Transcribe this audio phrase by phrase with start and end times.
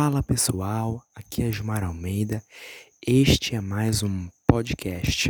[0.00, 2.40] Fala pessoal, aqui é Gilmar Almeida.
[3.04, 5.28] Este é mais um podcast.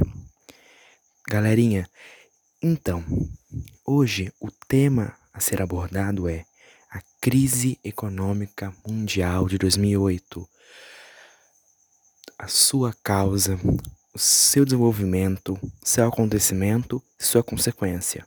[1.27, 1.89] Galerinha,
[2.63, 3.03] então,
[3.83, 6.45] hoje o tema a ser abordado é
[6.91, 10.47] a crise econômica mundial de 2008.
[12.39, 13.59] A sua causa,
[14.15, 18.27] o seu desenvolvimento, seu acontecimento sua consequência.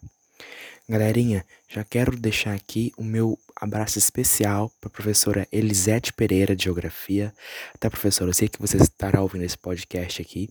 [0.92, 6.66] Galerinha, já quero deixar aqui o meu abraço especial para a professora Elisete Pereira de
[6.66, 7.34] Geografia.
[7.80, 8.30] Tá, professora?
[8.30, 10.50] Eu sei que você estará ouvindo esse podcast aqui,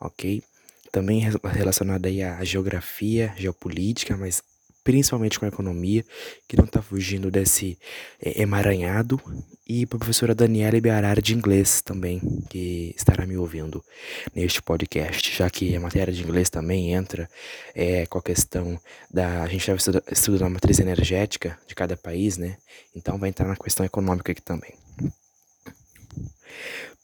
[0.00, 0.42] ok?
[0.90, 4.42] Também relacionado aí à geografia, geopolítica, mas
[4.84, 6.04] principalmente com a economia,
[6.48, 7.78] que não está fugindo desse
[8.20, 9.20] é, emaranhado,
[9.66, 13.82] e para a professora Daniela Ibearara de inglês também, que estará me ouvindo
[14.34, 17.28] neste podcast, já que a matéria de inglês também entra
[17.74, 18.78] é, com a questão
[19.10, 19.42] da.
[19.42, 22.56] A gente estava estudando a matriz energética de cada país, né?
[22.94, 24.74] Então vai entrar na questão econômica aqui também.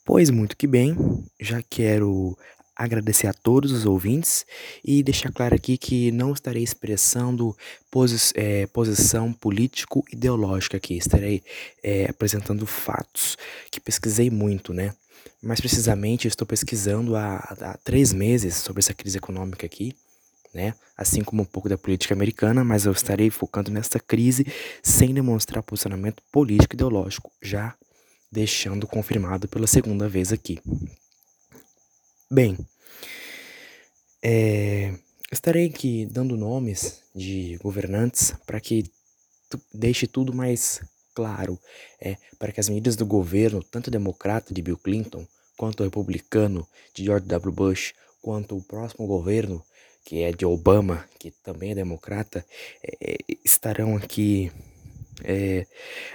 [0.04, 0.96] Pois muito que bem,
[1.38, 2.36] já quero
[2.78, 4.46] agradecer a todos os ouvintes
[4.84, 7.56] e deixar claro aqui que não estarei expressando
[7.90, 11.42] posi é, posição político-ideológica aqui, estarei
[11.82, 13.36] é, apresentando fatos
[13.70, 14.94] que pesquisei muito, né?
[15.42, 19.94] Mais precisamente, estou pesquisando há, há três meses sobre essa crise econômica aqui,
[20.54, 20.74] né?
[20.96, 24.46] Assim como um pouco da política americana, mas eu estarei focando nessa crise
[24.82, 27.74] sem demonstrar posicionamento político-ideológico, já
[28.30, 30.60] deixando confirmado pela segunda vez aqui.
[32.30, 32.58] Bem,
[34.22, 34.92] é,
[35.32, 38.84] estarei aqui dando nomes de governantes para que
[39.72, 40.82] deixe tudo mais
[41.14, 41.58] claro,
[41.98, 45.26] é, para que as medidas do governo, tanto democrata de Bill Clinton,
[45.56, 47.50] quanto republicano de George W.
[47.50, 49.64] Bush, quanto o próximo governo,
[50.04, 52.44] que é de Obama, que também é democrata,
[52.82, 54.52] é, estarão aqui
[55.24, 55.66] é,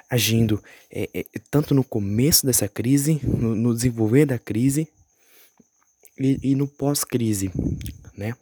[0.07, 4.87] agindo é, é, tanto no começo dessa crise, no, no desenvolver da crise,
[6.17, 7.51] e, e no pós-crise,
[8.15, 8.35] né?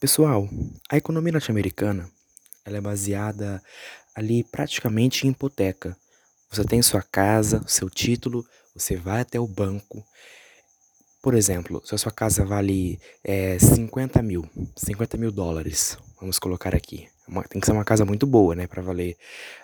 [0.00, 0.48] Pessoal,
[0.90, 2.10] a economia norte-americana
[2.64, 3.62] ela é baseada
[4.14, 5.96] ali praticamente em hipoteca.
[6.50, 8.44] Você tem sua casa, seu título,
[8.74, 10.04] você vai até o banco.
[11.22, 16.74] Por exemplo, se a sua casa vale é, 50 mil, 50 mil dólares, vamos colocar
[16.74, 17.08] aqui.
[17.26, 19.16] Uma, tem que ser uma casa muito boa, né, para valer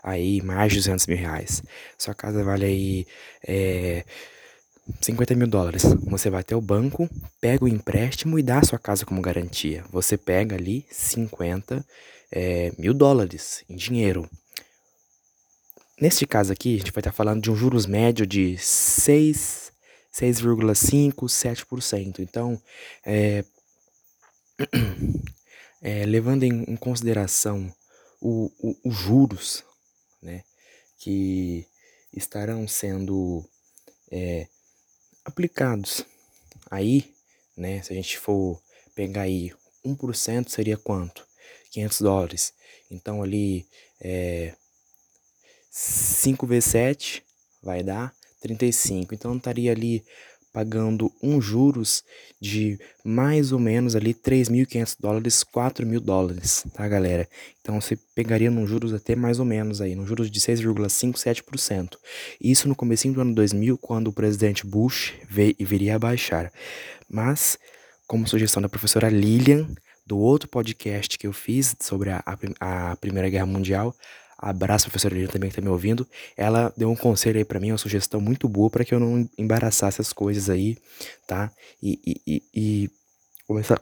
[0.02, 1.62] aí mais de 200 mil reais.
[1.98, 3.06] Sua casa vale aí
[3.46, 4.04] é,
[5.00, 5.82] 50 mil dólares.
[6.04, 7.09] Você vai até o banco,
[7.41, 9.84] pega o empréstimo e dá a sua casa como garantia.
[9.91, 11.84] Você pega ali 50
[12.31, 14.28] é, mil dólares em dinheiro.
[16.00, 19.72] Neste caso aqui, a gente vai estar falando de um juros médio de 6,
[20.12, 22.20] 6,5, 7%.
[22.20, 22.60] Então,
[23.05, 23.44] é,
[25.82, 27.72] é, levando em, em consideração
[28.20, 29.65] os juros
[30.20, 30.43] né,
[30.99, 31.66] que
[32.12, 33.44] estarão sendo
[34.10, 34.49] é,
[35.28, 36.04] aplicados.
[36.70, 37.14] Aí,
[37.56, 38.60] né, se a gente for
[38.94, 39.52] pegar aí
[39.84, 41.26] 1% seria quanto?
[41.70, 42.54] 500 dólares.
[42.90, 43.66] Então ali
[44.00, 44.54] é
[45.70, 47.22] 5 vezes 7
[47.62, 49.14] vai dar 35.
[49.14, 50.04] Então estaria ali
[50.53, 52.03] pagando um juros
[52.41, 57.28] de mais ou menos ali 3.500 dólares, 4.000 dólares, tá galera?
[57.60, 61.97] Então você pegaria num juros até mais ou menos aí, num juros de 6,5, 7%.
[62.41, 66.53] Isso no começo do ano 2000, quando o presidente Bush veio e viria a baixar.
[67.08, 67.58] Mas,
[68.06, 69.69] como sugestão da professora Lilian,
[70.06, 72.22] do outro podcast que eu fiz sobre a,
[72.60, 73.94] a, a Primeira Guerra Mundial,
[74.38, 76.06] Abraço, professora Lilian, também que tá me ouvindo.
[76.37, 79.28] Ela deu um conselho aí para mim, uma sugestão muito boa para que eu não
[79.37, 80.78] embaraçasse as coisas aí,
[81.26, 81.50] tá?
[81.82, 82.91] E, e, e, e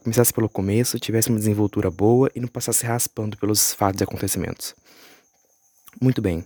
[0.02, 4.74] começasse pelo começo, tivesse uma desenvoltura boa e não passasse raspando pelos fatos e acontecimentos.
[6.00, 6.42] Muito bem.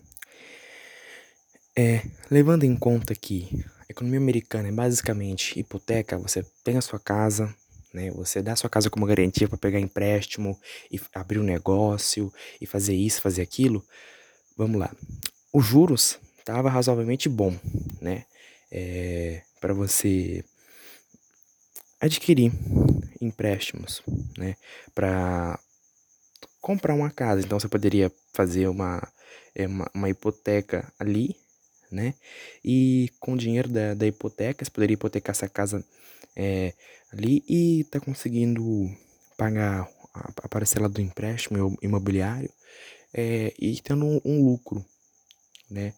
[1.76, 6.98] É, levando em conta que a economia americana é basicamente hipoteca, você tem a sua
[6.98, 7.54] casa,
[7.92, 8.10] né?
[8.12, 10.58] Você dá sua casa como garantia para pegar empréstimo
[10.90, 13.84] e abrir um negócio e fazer isso, fazer aquilo.
[14.56, 14.94] Vamos lá.
[15.52, 17.56] Os juros tava razoavelmente bom,
[18.00, 18.24] né?
[18.70, 20.44] É, para você
[22.00, 22.52] adquirir
[23.20, 24.02] empréstimos,
[24.38, 24.56] né?
[24.94, 25.58] Para
[26.60, 27.42] comprar uma casa.
[27.42, 29.06] Então você poderia fazer uma,
[29.54, 31.36] é, uma, uma hipoteca ali,
[31.90, 32.14] né?
[32.64, 35.84] E com o dinheiro da, da hipoteca, você poderia hipotecar essa casa
[36.36, 36.72] é,
[37.12, 38.62] ali e tá conseguindo
[39.36, 42.50] pagar a, parcela do empréstimo imobiliário
[43.12, 44.84] é, e tendo um, lucro,
[45.70, 45.94] né?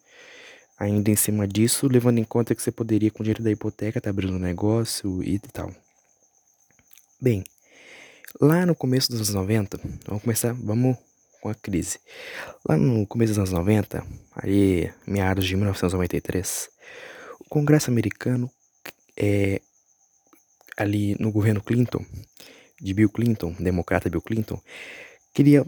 [0.77, 3.99] Ainda em cima disso, levando em conta que você poderia, com o dinheiro da hipoteca,
[3.99, 5.73] estar tá abrindo um negócio e tal.
[7.21, 7.43] Bem,
[8.41, 10.97] lá no começo dos anos 90, vamos começar, vamos
[11.39, 11.99] com a crise.
[12.67, 16.69] Lá no começo dos anos 90, aí meados de 1993,
[17.39, 18.49] o Congresso americano,
[19.15, 19.61] é,
[20.77, 22.05] ali no governo Clinton,
[22.79, 24.61] de Bill Clinton, democrata Bill Clinton,
[25.33, 25.65] queria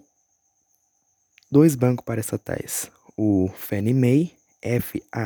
[1.50, 4.32] dois bancos paraestatais, o Fannie Mae,
[4.62, 5.26] F-A-N-N-I-E-M-A-E,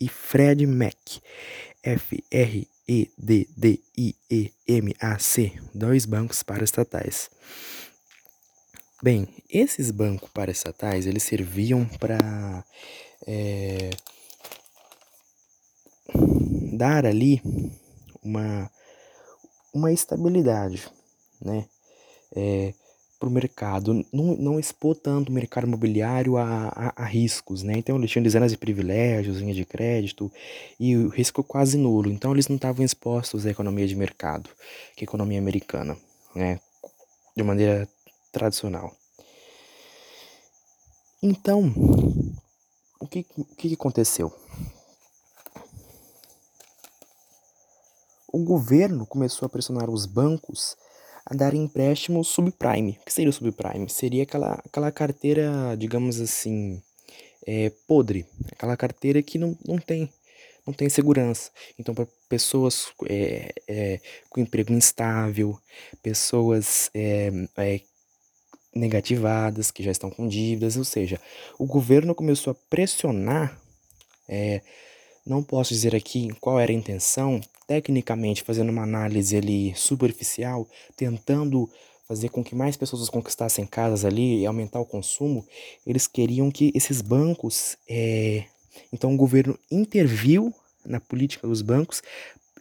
[0.00, 0.96] e Fred Mac,
[1.82, 2.72] F-R-E-D-D-I-E-M-A-C,
[5.74, 7.30] dois bancos paraestatais.
[9.02, 12.64] Bem, esses bancos paraestatais, eles serviam para
[13.26, 13.90] é,
[16.76, 17.42] dar ali
[18.22, 18.70] uma,
[19.72, 20.88] uma estabilidade,
[21.40, 21.66] né?
[22.36, 22.74] É,
[23.18, 27.74] para o mercado, não, não expor tanto o mercado imobiliário a, a, a, riscos, né?
[27.78, 30.30] Então eles tinham dezenas de privilégios, linha de crédito
[30.78, 32.10] e o risco quase nulo.
[32.10, 34.50] Então eles não estavam expostos à economia de mercado,
[34.94, 35.96] que é a economia americana,
[36.34, 36.60] né?
[37.36, 37.88] De maneira
[38.30, 38.92] tradicional.
[41.22, 41.72] Então,
[43.00, 44.30] o que, o que aconteceu?
[48.34, 50.76] O governo começou a pressionar os bancos
[51.24, 52.98] a dar empréstimos subprime.
[53.00, 53.88] O que seria o subprime?
[53.88, 56.82] Seria aquela, aquela carteira, digamos assim,
[57.46, 58.26] é, podre.
[58.50, 60.12] Aquela carteira que não, não tem
[60.66, 61.52] não tem segurança.
[61.78, 65.56] Então, para pessoas é, é, com emprego instável,
[66.02, 67.80] pessoas é, é,
[68.74, 71.20] negativadas, que já estão com dívidas, ou seja,
[71.56, 73.56] o governo começou a pressionar,
[74.28, 74.60] é,
[75.24, 81.68] não posso dizer aqui qual era a intenção, tecnicamente fazendo uma análise ali superficial, tentando
[82.06, 85.46] fazer com que mais pessoas conquistassem casas ali e aumentar o consumo,
[85.86, 88.44] eles queriam que esses bancos, é...
[88.92, 92.02] então o governo interviu na política dos bancos,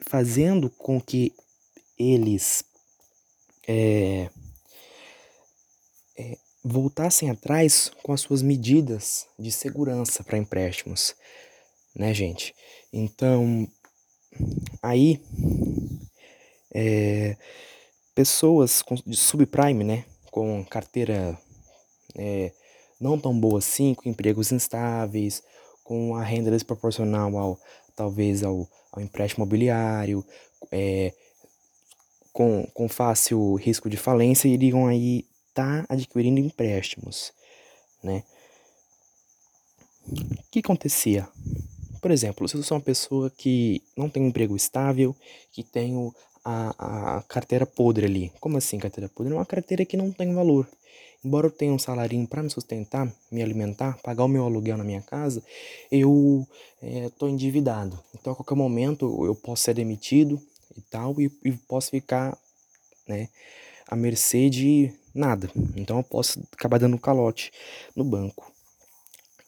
[0.02, 1.34] fazendo com que
[2.00, 2.64] eles
[3.68, 4.30] é...
[6.18, 6.38] É...
[6.64, 11.16] voltassem atrás com as suas medidas de segurança para empréstimos,
[11.94, 12.56] né, gente?
[12.94, 13.68] Então,
[14.82, 15.22] Aí,
[16.74, 17.38] é,
[18.16, 21.38] pessoas com, de subprime, né, com carteira
[22.16, 22.52] é,
[23.00, 25.44] não tão boa assim, com empregos instáveis,
[25.84, 27.60] com a renda desproporcional ao
[27.96, 30.26] talvez ao, ao empréstimo imobiliário,
[30.72, 31.14] é,
[32.32, 37.32] com, com fácil risco de falência, iriam aí estar tá adquirindo empréstimos,
[38.04, 38.24] né?
[40.08, 41.30] O que acontecia?
[42.04, 45.16] Por exemplo, se eu sou uma pessoa que não tem um emprego estável,
[45.54, 46.14] que tenho
[46.44, 48.30] a, a carteira podre ali.
[48.42, 49.32] Como assim carteira podre?
[49.32, 50.68] É uma carteira que não tem valor.
[51.24, 54.84] Embora eu tenha um salarinho para me sustentar, me alimentar, pagar o meu aluguel na
[54.84, 55.42] minha casa,
[55.90, 56.46] eu
[56.82, 57.98] estou é, endividado.
[58.14, 60.42] Então a qualquer momento eu posso ser demitido
[60.76, 62.38] e tal, e, e posso ficar
[63.08, 63.30] né,
[63.88, 65.50] à mercê de nada.
[65.74, 67.50] Então eu posso acabar dando calote
[67.96, 68.52] no banco.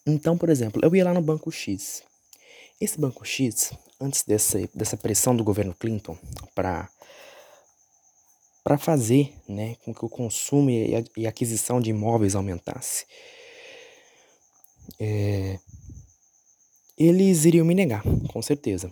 [0.07, 2.01] Então, por exemplo, eu ia lá no banco X.
[2.79, 6.17] Esse Banco X, antes dessa, dessa pressão do governo Clinton
[6.53, 6.89] para
[8.63, 13.05] para fazer né, com que o consumo e a, e a aquisição de imóveis aumentasse,
[14.99, 15.59] é,
[16.97, 18.91] eles iriam me negar, com certeza.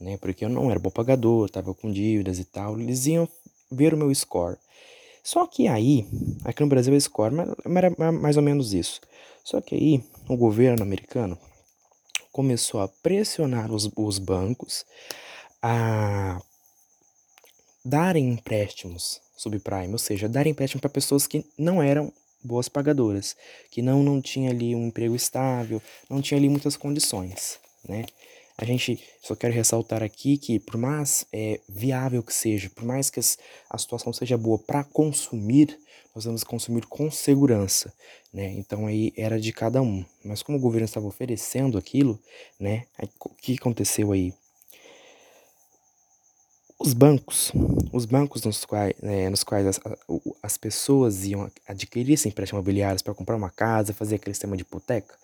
[0.00, 2.80] Né, porque eu não era bom pagador, estava com dívidas e tal.
[2.80, 3.28] Eles iam
[3.70, 4.56] ver o meu score.
[5.22, 6.06] Só que aí,
[6.44, 9.00] aqui no Brasil é score, mas era mais ou menos isso.
[9.44, 11.36] Só que aí, o governo americano
[12.36, 14.84] começou a pressionar os, os bancos
[15.62, 16.38] a
[17.82, 22.12] darem empréstimos subprime, ou seja, darem empréstimo para pessoas que não eram
[22.44, 23.34] boas pagadoras,
[23.70, 28.04] que não não tinha ali um emprego estável, não tinha ali muitas condições, né?
[28.58, 33.08] A gente só quero ressaltar aqui que por mais é, viável que seja, por mais
[33.08, 33.18] que
[33.70, 35.78] a situação seja boa para consumir,
[36.24, 37.92] nós consumir com segurança,
[38.32, 38.52] né?
[38.52, 40.04] Então aí era de cada um.
[40.24, 42.18] Mas como o governo estava oferecendo aquilo,
[42.58, 42.86] né?
[43.20, 44.32] O que aconteceu aí?
[46.78, 47.52] Os bancos,
[47.92, 49.80] os bancos nos quais, né, nos quais as,
[50.42, 55.14] as pessoas iam adquirir empréstimos imobiliários para comprar uma casa, fazer aquele sistema de hipoteca,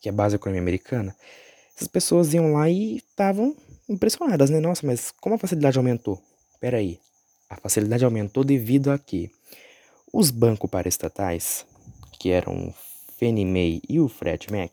[0.00, 1.14] que é a base da economia americana,
[1.76, 3.54] essas pessoas iam lá e estavam
[3.88, 4.58] impressionadas, né?
[4.58, 6.18] Nossa, mas como a facilidade aumentou?
[6.58, 6.98] Peraí,
[7.48, 9.30] a facilidade aumentou devido a que
[10.12, 11.64] os bancos paraestatais,
[12.18, 12.74] que eram o
[13.18, 14.72] Fannie Mae e o Fred Mac,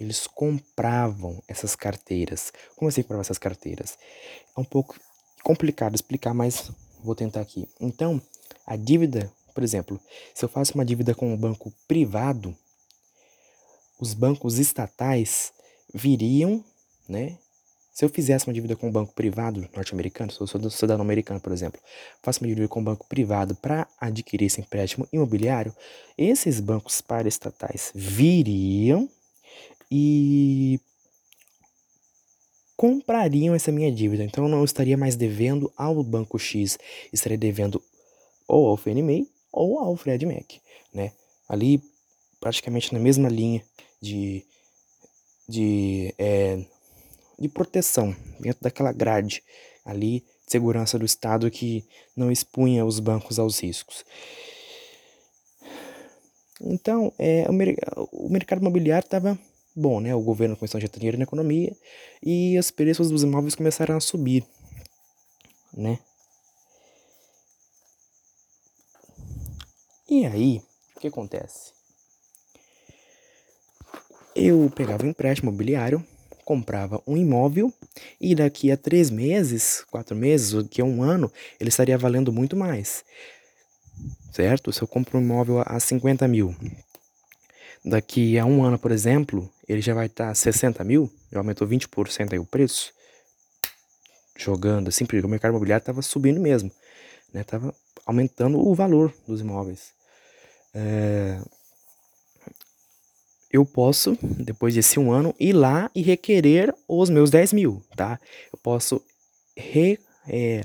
[0.00, 2.52] eles compravam essas carteiras.
[2.74, 3.96] Como assim compravam essas carteiras?
[4.56, 4.98] É um pouco
[5.42, 6.72] complicado explicar, mas
[7.02, 7.68] vou tentar aqui.
[7.80, 8.20] Então,
[8.66, 10.00] a dívida, por exemplo,
[10.34, 12.56] se eu faço uma dívida com um banco privado,
[14.00, 15.52] os bancos estatais
[15.94, 16.64] viriam,
[17.08, 17.38] né,
[17.92, 21.38] Se eu fizesse uma dívida com um banco privado norte-americano, se eu sou cidadão americano,
[21.38, 21.78] por exemplo,
[22.22, 25.74] faço uma dívida com um banco privado para adquirir esse empréstimo imobiliário,
[26.16, 29.08] esses bancos paraestatais viriam
[29.90, 30.80] e
[32.74, 34.24] comprariam essa minha dívida.
[34.24, 36.78] Então eu não estaria mais devendo ao banco X,
[37.12, 37.82] estaria devendo
[38.48, 40.54] ou ao Fannie ou ao Fred Mac,
[40.94, 41.12] né?
[41.46, 41.82] Ali
[42.40, 43.62] praticamente na mesma linha
[44.00, 44.44] de
[45.46, 46.64] de é,
[47.42, 49.42] de proteção, dentro daquela grade
[49.84, 51.84] ali de segurança do Estado que
[52.16, 54.04] não expunha os bancos aos riscos.
[56.60, 59.36] Então, é, o, o mercado imobiliário estava
[59.74, 60.14] bom, né?
[60.14, 61.76] O governo começou a injetar dinheiro na economia
[62.22, 64.46] e os preços dos imóveis começaram a subir,
[65.74, 65.98] né?
[70.08, 70.62] E aí,
[70.94, 71.72] o que acontece?
[74.36, 76.06] Eu pegava um empréstimo imobiliário
[76.44, 77.72] comprava um imóvel
[78.20, 81.30] e daqui a três meses, quatro meses, ou daqui a um ano,
[81.60, 83.04] ele estaria valendo muito mais.
[84.32, 84.72] Certo?
[84.72, 86.54] Se eu compro um imóvel a 50 mil,
[87.84, 91.66] daqui a um ano, por exemplo, ele já vai estar tá 60 mil, já aumentou
[91.66, 92.92] 20% aí o preço.
[94.36, 96.70] Jogando assim, porque o mercado imobiliário estava subindo mesmo,
[97.32, 97.44] né?
[97.44, 97.74] Tava
[98.06, 99.92] aumentando o valor dos imóveis.
[100.74, 101.38] É,
[103.52, 108.18] eu posso, depois desse um ano, ir lá e requerer os meus 10 mil, tá?
[108.52, 109.02] Eu posso
[109.56, 110.64] re, é,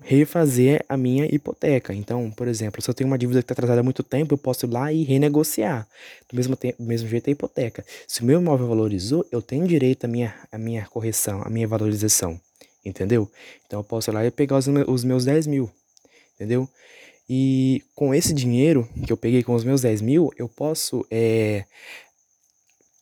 [0.00, 1.94] refazer a minha hipoteca.
[1.94, 4.38] Então, por exemplo, se eu tenho uma dívida que está atrasada há muito tempo, eu
[4.38, 5.86] posso ir lá e renegociar.
[6.28, 7.84] Do mesmo, do mesmo jeito a hipoteca.
[8.06, 11.68] Se o meu imóvel valorizou, eu tenho direito à minha, à minha correção, à minha
[11.68, 12.40] valorização.
[12.84, 13.30] Entendeu?
[13.66, 15.70] Então eu posso ir lá e pegar os, os meus 10 mil.
[16.34, 16.68] Entendeu?
[17.28, 21.64] E com esse dinheiro que eu peguei com os meus 10 mil, eu posso é,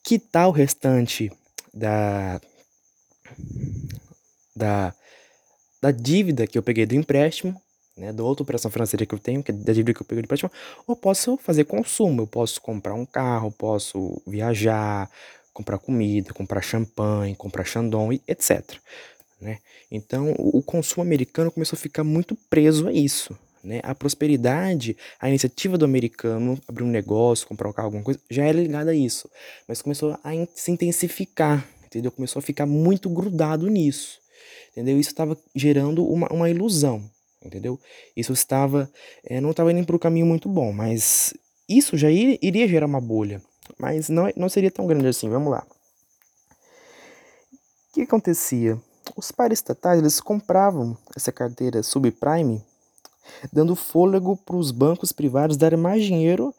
[0.06, 1.32] quitar o restante
[1.74, 2.40] da,
[4.54, 4.94] da,
[5.82, 7.60] da dívida que eu peguei do empréstimo,
[7.96, 10.22] né, da outra operação financeira que eu tenho, que é da dívida que eu peguei
[10.22, 10.52] do empréstimo,
[10.86, 15.10] ou posso fazer consumo, eu posso comprar um carro, posso viajar,
[15.52, 18.78] comprar comida, comprar champanhe, comprar chandon, etc.
[19.40, 19.58] Né?
[19.90, 23.36] Então, o consumo americano começou a ficar muito preso a isso.
[23.66, 23.80] Né?
[23.82, 28.44] A prosperidade, a iniciativa do americano, abrir um negócio, comprar um carro, alguma coisa, já
[28.44, 29.28] era ligada a isso.
[29.66, 32.12] Mas começou a se intensificar, entendeu?
[32.12, 34.20] Começou a ficar muito grudado nisso,
[34.70, 35.00] entendeu?
[35.00, 37.10] Isso estava gerando uma, uma ilusão,
[37.44, 37.76] entendeu?
[38.16, 38.88] Isso estava,
[39.24, 41.34] é, não estava indo para o caminho muito bom, mas
[41.68, 43.42] isso já iria, iria gerar uma bolha,
[43.76, 45.28] mas não, não seria tão grande assim.
[45.28, 45.66] Vamos lá.
[47.90, 48.80] O que acontecia?
[49.16, 52.62] Os paraestatais eles compravam essa carteira subprime
[53.52, 56.54] dando fôlego para os bancos privados darem mais dinheiro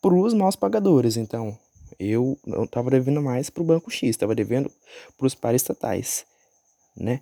[0.00, 1.16] para os maus pagadores.
[1.16, 1.58] Então,
[1.98, 4.70] eu não estava devendo mais para o banco X, estava devendo
[5.16, 6.24] para os paraestatais,
[6.96, 7.20] né?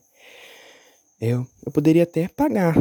[1.20, 2.74] Eu, eu poderia até pagar,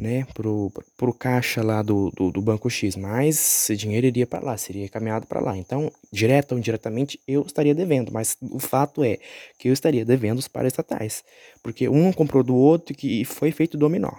[0.00, 4.44] né, pro, pro caixa lá do, do, do banco X, mas esse dinheiro iria para
[4.44, 5.56] lá, seria caminhado para lá.
[5.56, 9.18] Então, direto ou indiretamente, eu estaria devendo, mas o fato é
[9.58, 11.22] que eu estaria devendo os paraestatais,
[11.62, 14.12] porque um comprou do outro que foi feito dominó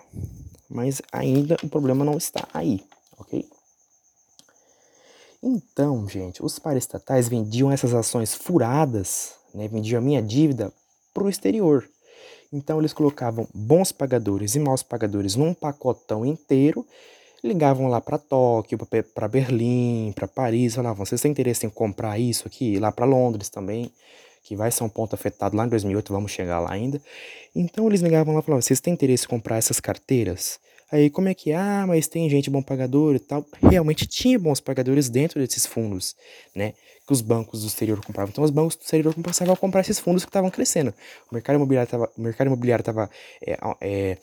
[0.72, 2.84] mas ainda o problema não está aí,
[3.18, 3.46] ok?
[5.44, 10.72] Então, gente, os paraestatais vendiam essas ações furadas, né, vendiam a minha dívida
[11.14, 11.88] para o exterior.
[12.52, 16.86] Então, eles colocavam bons pagadores e maus pagadores num pacotão inteiro,
[17.44, 18.78] ligavam lá para Tóquio,
[19.14, 22.78] para Berlim, para Paris, falavam: vocês têm interesse em comprar isso aqui?
[22.80, 23.92] Lá para Londres também,
[24.44, 27.02] que vai ser um ponto afetado lá em 2008, vamos chegar lá ainda.
[27.56, 30.60] Então eles ligavam lá e falavam, vocês têm interesse em comprar essas carteiras?
[30.92, 33.46] Aí como é que, ah, mas tem gente bom pagador e tal.
[33.62, 36.16] Realmente tinha bons pagadores dentro desses fundos,
[36.54, 36.74] né?
[37.12, 38.30] Que os bancos do exterior compravam.
[38.32, 40.94] Então os bancos do exterior passavam a comprar esses fundos que estavam crescendo.
[41.30, 43.10] O mercado imobiliário estava o mercado imobiliário tava,
[43.46, 44.18] é, é,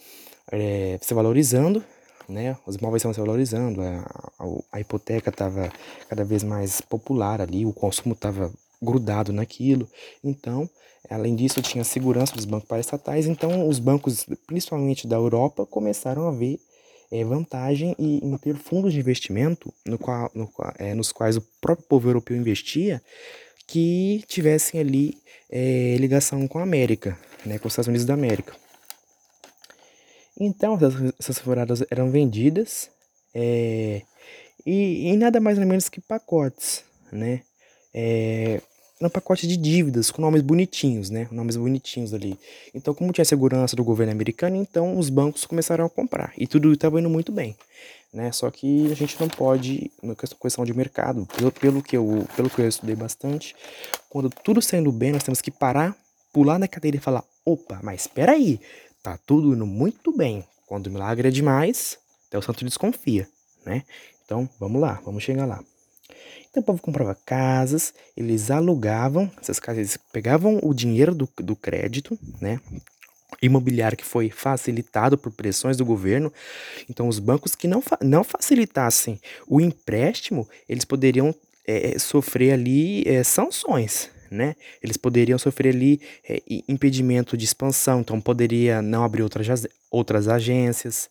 [0.51, 1.85] é, se valorizando,
[2.27, 2.57] né?
[2.67, 5.71] Os imóveis estavam se valorizando, a, a, a hipoteca estava
[6.09, 9.87] cada vez mais popular ali, o consumo estava grudado naquilo.
[10.25, 10.67] Então,
[11.11, 13.27] além disso, tinha a segurança dos bancos paraestatais.
[13.27, 16.59] Então, os bancos, principalmente da Europa, começaram a ver
[17.11, 21.43] é, vantagem em, em, ter fundos de investimento no qual, no, é, nos quais o
[21.61, 23.03] próprio povo europeu investia
[23.67, 25.19] que tivessem ali
[25.51, 28.55] é, ligação com a América, né, com os Estados Unidos da América.
[30.41, 32.91] Então, essas, essas furadas eram vendidas
[33.35, 34.03] e,
[34.65, 37.43] e nada mais ou menos que pacotes, né?
[38.01, 38.61] é,
[39.01, 41.29] no pacote de dívidas com nomes bonitinhos, né?
[41.31, 42.39] Nomes bonitinhos ali.
[42.75, 46.73] Então, como tinha segurança do governo americano, então os bancos começaram a comprar e tudo
[46.73, 47.57] estava indo muito bem,
[48.13, 48.33] né?
[48.33, 52.51] Só que a gente não pode, na questão de mercado, pelo, pelo que eu, pelo
[52.51, 53.55] que eu estudei bastante,
[54.09, 55.97] quando tudo está indo bem, nós temos que parar
[56.33, 58.61] pular na cadeira e falar: opa, mas espera aí,
[59.03, 60.45] tá tudo indo muito bem.
[60.67, 63.29] Quando o milagre é demais, até o santo desconfia,
[63.65, 63.83] né?
[64.25, 65.63] Então, vamos lá, vamos chegar lá.
[66.51, 71.55] Então o povo comprava casas, eles alugavam essas casas, eles pegavam o dinheiro do, do
[71.55, 72.61] crédito, né?
[73.41, 76.33] Imobiliário que foi facilitado por pressões do governo.
[76.89, 81.35] Então, os bancos que não, não facilitassem o empréstimo, eles poderiam
[81.67, 84.57] é, sofrer ali é, sanções, né?
[84.83, 91.11] Eles poderiam sofrer ali é, impedimento de expansão, então poderia não abrir outras, outras agências.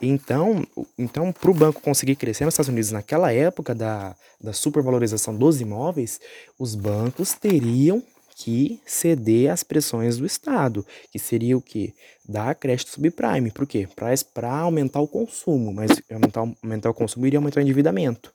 [0.00, 0.64] Então,
[0.98, 5.60] então para o banco conseguir crescer nos Estados Unidos naquela época da, da supervalorização dos
[5.60, 6.20] imóveis,
[6.58, 8.02] os bancos teriam
[8.40, 11.92] que ceder às pressões do Estado, que seria o quê?
[12.26, 13.50] Dar crédito subprime.
[13.50, 13.86] Por quê?
[14.32, 18.32] Para aumentar o consumo, mas aumentar, aumentar o consumo iria aumentar o endividamento.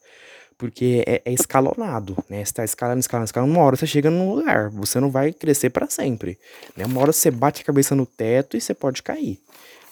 [0.60, 2.38] Porque é, é escalonado, né?
[2.38, 3.52] Você está escalando, escalando, escalando.
[3.52, 6.38] Uma hora você chega num lugar, você não vai crescer para sempre.
[6.78, 6.86] Né?
[6.86, 9.40] Uma hora você bate a cabeça no teto e você pode cair,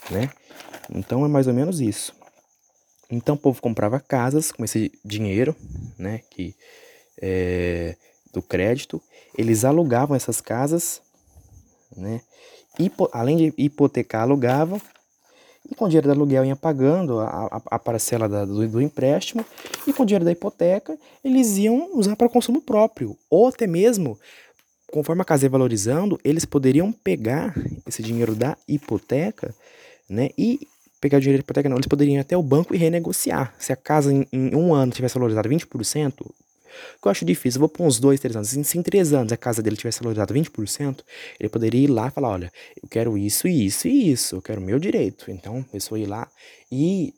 [0.09, 0.29] né?
[0.93, 2.13] Então é mais ou menos isso.
[3.09, 5.55] Então o povo comprava casas com esse dinheiro,
[5.97, 6.55] né, que
[7.21, 7.95] é,
[8.33, 9.01] do crédito,
[9.37, 11.01] eles alugavam essas casas,
[11.95, 12.21] né,
[12.79, 14.81] hipo, além de hipotecar, alugavam,
[15.69, 18.81] e com o dinheiro do aluguel iam pagando a, a, a parcela da, do, do,
[18.81, 19.45] empréstimo,
[19.85, 24.19] e com o dinheiro da hipoteca eles iam usar para consumo próprio, ou até mesmo,
[24.91, 27.53] conforme a casa ia valorizando, eles poderiam pegar
[27.87, 29.53] esse dinheiro da hipoteca,
[30.09, 30.67] né, e
[31.03, 31.75] pegar o dinheiro de hipoteca, não.
[31.75, 33.53] Eles poderiam ir até o banco e renegociar.
[33.59, 36.13] Se a casa em, em um ano tivesse valorizado 20%,
[37.01, 38.49] que eu acho difícil, eu vou pôr uns dois, três anos.
[38.49, 41.01] Se em três anos a casa dele tivesse valorizado 20%,
[41.39, 44.61] ele poderia ir lá e falar: olha, eu quero isso, isso e isso, eu quero
[44.61, 45.29] meu direito.
[45.29, 46.27] Então, a pessoa ir lá
[46.71, 47.13] e.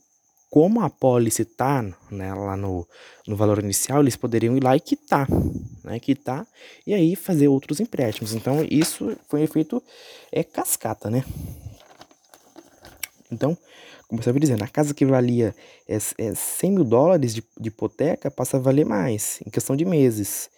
[0.47, 2.87] Como a pólice está né, lá no,
[3.27, 5.27] no valor inicial, eles poderiam ir lá e quitar,
[5.83, 6.47] né, quitar
[6.87, 8.33] e aí fazer outros empréstimos.
[8.33, 9.83] Então, isso foi um efeito
[10.31, 11.25] é, cascata, né?
[13.31, 13.57] Então,
[14.07, 15.55] como você estava dizendo, a casa que valia
[15.87, 19.83] é, é 100 mil dólares de, de hipoteca passa a valer mais, em questão de
[19.85, 20.49] meses.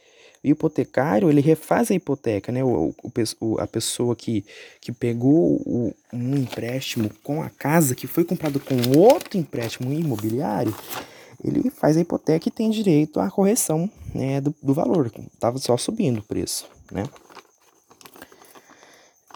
[0.43, 2.63] O hipotecário, ele refaz a hipoteca, né?
[2.63, 2.93] O,
[3.41, 4.45] o, a pessoa que,
[4.79, 10.75] que pegou o, um empréstimo com a casa, que foi comprado com outro empréstimo imobiliário,
[11.43, 15.11] ele faz a hipoteca e tem direito à correção né, do, do valor.
[15.33, 17.03] Estava só subindo o preço, né?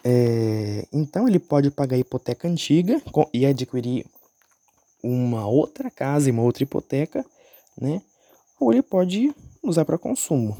[0.03, 3.01] É, então ele pode pagar a hipoteca antiga
[3.33, 4.05] e adquirir
[5.03, 7.25] uma outra casa e uma outra hipoteca,
[7.79, 8.01] né?
[8.59, 9.33] Ou ele pode
[9.63, 10.57] usar para consumo.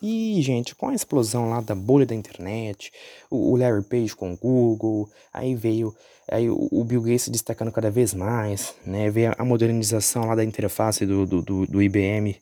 [0.00, 2.90] E, gente, com a explosão lá da bolha da internet,
[3.30, 5.94] o Larry Page com o Google, aí veio
[6.30, 9.10] aí o Bill Gates destacando cada vez mais, né?
[9.10, 12.36] Veio a modernização lá da interface do, do, do, do IBM,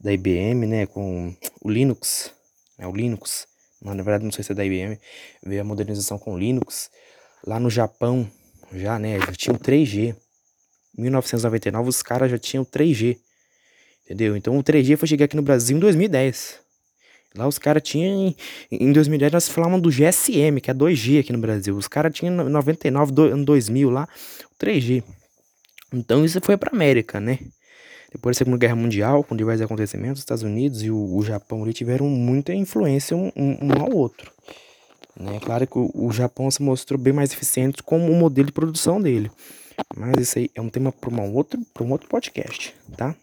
[0.00, 0.86] da IBM, né?
[0.86, 2.32] Com o Linux,
[2.78, 2.86] né?
[2.86, 3.46] O Linux
[3.92, 4.98] na verdade não sei se é da IBM,
[5.44, 6.90] veio a modernização com Linux.
[7.46, 8.30] Lá no Japão,
[8.72, 10.16] já, né, já tinha o 3G.
[10.96, 13.18] Em 1999 os caras já tinham 3G.
[14.04, 14.36] Entendeu?
[14.36, 16.60] Então o 3G foi chegar aqui no Brasil em 2010.
[17.36, 18.34] Lá os caras tinham.
[18.70, 21.76] Em 2010 nós falávamos do GSM, que é 2G aqui no Brasil.
[21.76, 24.08] Os caras tinham em 99, ano 2000 lá,
[24.52, 25.02] o 3G.
[25.92, 27.38] Então isso foi pra América, né?
[28.14, 31.64] Depois da Segunda Guerra Mundial, com diversos acontecimentos, os Estados Unidos e o, o Japão
[31.64, 34.32] ali tiveram muita influência um, um, ao outro.
[35.18, 35.40] Né?
[35.40, 39.02] Claro que o, o, Japão se mostrou bem mais eficiente como o modelo de produção
[39.02, 39.32] dele.
[39.96, 43.16] Mas isso aí é um tema para um outro, um outro podcast, tá?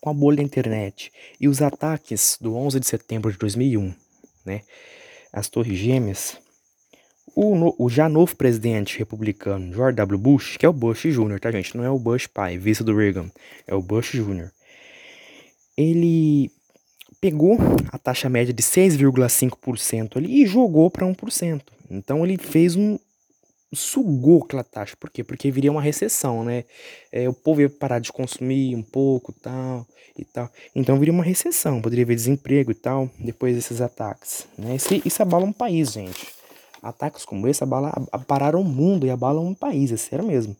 [0.00, 3.94] Com a bolha da internet e os ataques do 11 de setembro de 2001,
[4.44, 4.62] né?
[5.32, 6.38] As Torres Gêmeas
[7.34, 10.18] o, no, o já novo presidente republicano George W.
[10.18, 11.76] Bush, que é o Bush Jr., tá, gente?
[11.76, 13.30] Não é o Bush pai, vice do Reagan,
[13.66, 14.50] é o Bush Jr.
[15.76, 16.50] Ele
[17.20, 17.56] pegou
[17.90, 21.62] a taxa média de 6,5% ali e jogou para 1%.
[21.90, 22.98] Então ele fez um
[23.74, 24.96] sugou aquela taxa.
[24.98, 25.24] Por quê?
[25.24, 26.64] Porque viria uma recessão, né?
[27.10, 29.86] É, o povo ia parar de consumir um pouco, tal
[30.18, 30.50] e tal.
[30.74, 34.76] Então viria uma recessão, poderia haver desemprego e tal depois desses ataques, né?
[34.76, 36.41] Isso, isso abala um país, gente.
[36.82, 37.62] Ataques como esse
[38.26, 40.56] pararam o mundo e abalam um país, é sério mesmo.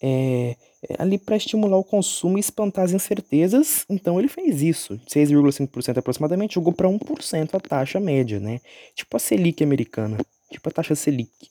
[0.00, 0.56] É,
[0.88, 5.00] é ali para estimular o consumo e espantar as incertezas, então ele fez isso.
[5.08, 8.60] 6,5% aproximadamente, jogou para 1% a taxa média, né?
[8.94, 10.18] Tipo a Selic americana,
[10.50, 11.50] tipo a taxa Selic,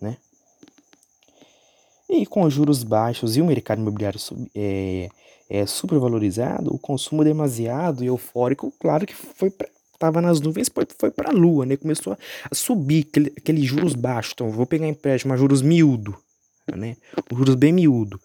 [0.00, 0.16] né?
[2.08, 5.10] E com os juros baixos e o mercado imobiliário sub, é,
[5.50, 10.86] é, supervalorizado, o consumo demasiado e eufórico, claro que foi para tava nas nuvens, foi,
[10.98, 11.76] foi pra lua, né?
[11.76, 12.16] Começou
[12.50, 14.32] a, subir, aquele, aqueles juros baixos.
[14.34, 16.16] Então, vou pegar empréstimo a juros miúdo,
[16.74, 16.96] né?
[17.32, 18.20] Juros bem miúdo,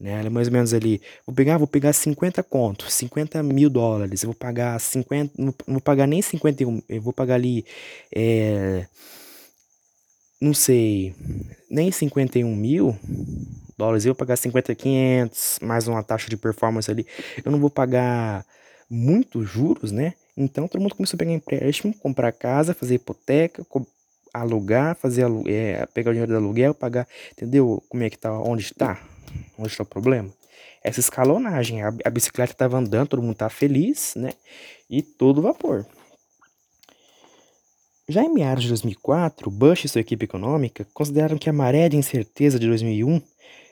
[0.00, 0.28] né?
[0.28, 4.34] Mais ou menos ali, vou pegar, vou pegar 50 contos, 50 mil dólares, eu vou
[4.34, 7.64] pagar 50, não vou pagar nem 51, eu vou pagar ali,
[8.14, 8.86] é,
[10.40, 11.14] não sei,
[11.68, 12.96] nem 51 mil
[13.76, 17.06] dólares, eu vou pagar 50, 500, mais uma taxa de performance ali,
[17.44, 18.46] eu não vou pagar
[18.88, 20.14] muitos juros, né?
[20.40, 23.66] Então todo mundo começou a pegar empréstimo, comprar casa, fazer hipoteca,
[24.32, 27.82] alugar, fazer é, pegar o dinheiro do aluguel, pagar, entendeu?
[27.88, 29.02] Como é que tá, onde está?
[29.58, 30.30] Onde está o problema?
[30.80, 34.30] Essa escalonagem, a, a bicicleta estava andando, todo mundo tá feliz, né?
[34.88, 35.84] E todo vapor.
[38.08, 41.96] Já em meados de 2004, Bush e sua equipe econômica consideraram que a maré de
[41.96, 43.20] incerteza de 2001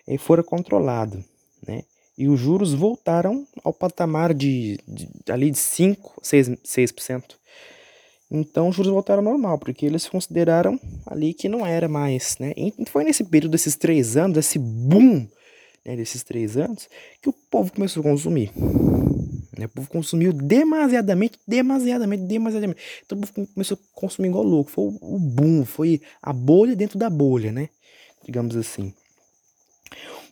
[0.08, 1.24] eh, fora controlado,
[1.64, 1.84] né?
[2.16, 7.22] E os juros voltaram ao patamar de, de ali de 5, 6, 6%.
[8.30, 12.52] Então os juros voltaram ao normal, porque eles consideraram ali que não era mais, né?
[12.56, 15.28] E foi nesse período desses três anos, desse boom
[15.86, 16.88] né, desses três anos,
[17.22, 18.50] que o povo começou a consumir.
[19.56, 19.66] Né?
[19.66, 22.80] O povo consumiu demasiadamente, demasiadamente, demasiadamente.
[23.04, 24.70] Então o povo começou a consumir igual louco.
[24.70, 27.68] Foi o boom, foi a bolha dentro da bolha, né?
[28.24, 28.92] Digamos assim.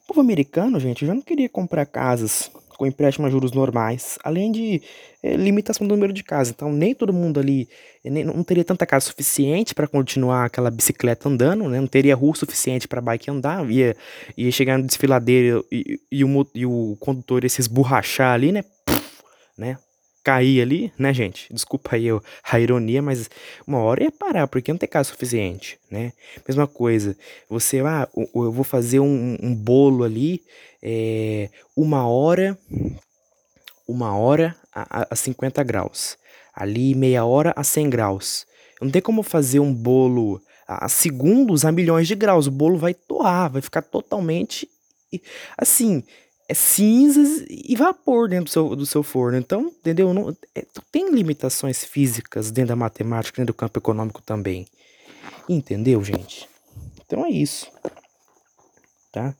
[0.04, 4.52] O povo americano, gente, já não queria comprar casas com empréstimo a juros normais, além
[4.52, 4.82] de
[5.22, 6.52] é, limitação do número de casas.
[6.54, 7.68] Então, nem todo mundo ali
[8.04, 11.80] eh, nem, não teria tanta casa suficiente para continuar aquela bicicleta andando, né?
[11.80, 13.68] Não teria rua suficiente para bike andar.
[13.70, 13.96] Ia,
[14.36, 18.62] ia chegar no desfiladeiro e, e, o, e o condutor ia se esborrachar ali, né?
[18.84, 19.22] Puff,
[19.56, 19.78] né?
[20.24, 21.52] Cair ali, né, gente?
[21.52, 22.06] Desculpa aí
[22.50, 23.28] a ironia, mas
[23.66, 26.14] uma hora ia parar, porque não tem casa suficiente, né?
[26.48, 27.14] Mesma coisa,
[27.48, 30.42] você, ah, eu vou fazer um, um bolo ali,
[30.82, 32.58] é, uma hora,
[33.86, 36.16] uma hora a, a 50 graus,
[36.54, 38.46] ali meia hora a 100 graus.
[38.80, 42.94] Não tem como fazer um bolo a segundos a milhões de graus, o bolo vai
[42.94, 44.66] torrar, vai ficar totalmente,
[45.58, 46.02] assim,
[46.48, 49.38] é cinzas e vapor dentro do seu, do seu forno.
[49.38, 50.12] Então, entendeu?
[50.12, 54.66] Não, é, tem limitações físicas dentro da matemática, dentro do campo econômico também.
[55.48, 56.48] Entendeu, gente?
[57.04, 57.70] Então é isso.
[59.10, 59.34] Tá?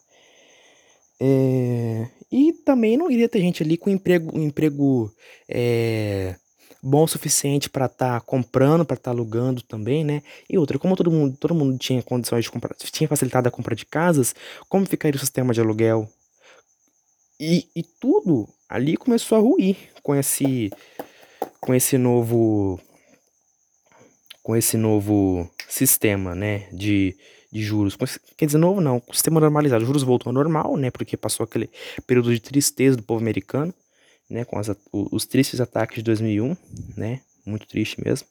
[1.20, 5.12] É, e também não iria ter gente ali com emprego, um emprego
[5.48, 6.36] é,
[6.82, 10.22] bom o suficiente para estar tá comprando, para estar tá alugando também, né?
[10.48, 13.74] E outra, como todo mundo, todo mundo tinha condições de comprar, tinha facilitado a compra
[13.74, 14.34] de casas,
[14.68, 16.08] como ficaria o sistema de aluguel?
[17.38, 20.70] E, e tudo ali começou a ruir com esse
[21.60, 22.80] com esse novo
[24.42, 27.16] com esse novo sistema, né, de,
[27.50, 27.96] de juros.
[28.36, 29.82] Quer dizer, novo não, o sistema normalizado.
[29.82, 31.70] Os juros voltou ao normal, né, porque passou aquele
[32.06, 33.72] período de tristeza do povo americano,
[34.28, 36.54] né, com as, os tristes ataques de 2001,
[36.94, 38.28] né, muito triste mesmo.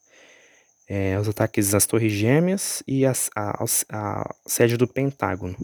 [0.87, 5.55] É, os ataques às Torres Gêmeas e as, a, a, a sede do Pentágono,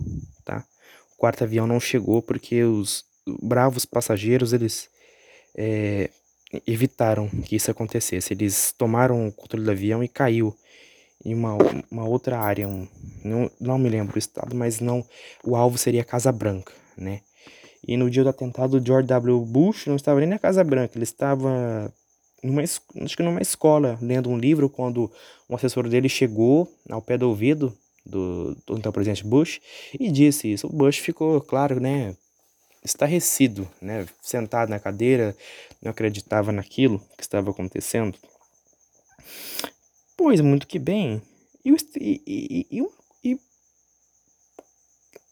[0.46, 0.66] tá?
[1.14, 3.04] O quarto avião não chegou porque os,
[3.42, 4.90] bravos passageiros, eles
[5.56, 6.10] é,
[6.66, 8.34] evitaram que isso acontecesse.
[8.34, 10.56] Eles tomaram o controle do avião e caiu
[11.24, 11.58] em uma,
[11.92, 12.88] uma outra área, um,
[13.24, 15.06] não, não me lembro o estado, mas não,
[15.44, 17.22] o alvo seria a Casa Branca, né?
[17.86, 19.46] E no dia do atentado, George W.
[19.46, 21.94] Bush não estava nem na Casa Branca, ele estava
[22.44, 25.12] numa, acho que numa escola, lendo um livro, quando
[25.50, 29.60] um assessor dele chegou ao pé do ouvido do, do então presidente Bush
[30.00, 30.68] e disse isso.
[30.68, 32.16] O Bush ficou, claro, né,
[32.84, 35.36] estarrecido, né, sentado na cadeira,
[35.82, 38.18] não acreditava naquilo que estava acontecendo.
[40.18, 41.22] Pois, muito que bem.
[41.64, 42.90] E, e, e,
[43.24, 43.40] e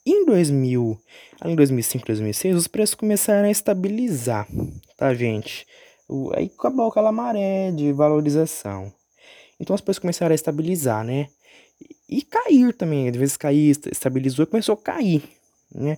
[0.06, 0.98] em 2000,
[1.44, 4.48] em 2005, 2006, os preços começaram a estabilizar,
[4.96, 5.68] tá, gente?
[6.34, 8.94] Aí acabou aquela maré de valorização.
[9.60, 11.28] Então os preços começaram a estabilizar, né?
[12.10, 15.24] E cair também, às vezes cair, estabilizou e começou a cair,
[15.74, 15.98] né?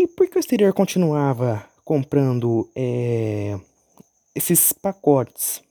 [0.00, 3.60] E por que o exterior continuava comprando é,
[4.34, 5.62] esses pacotes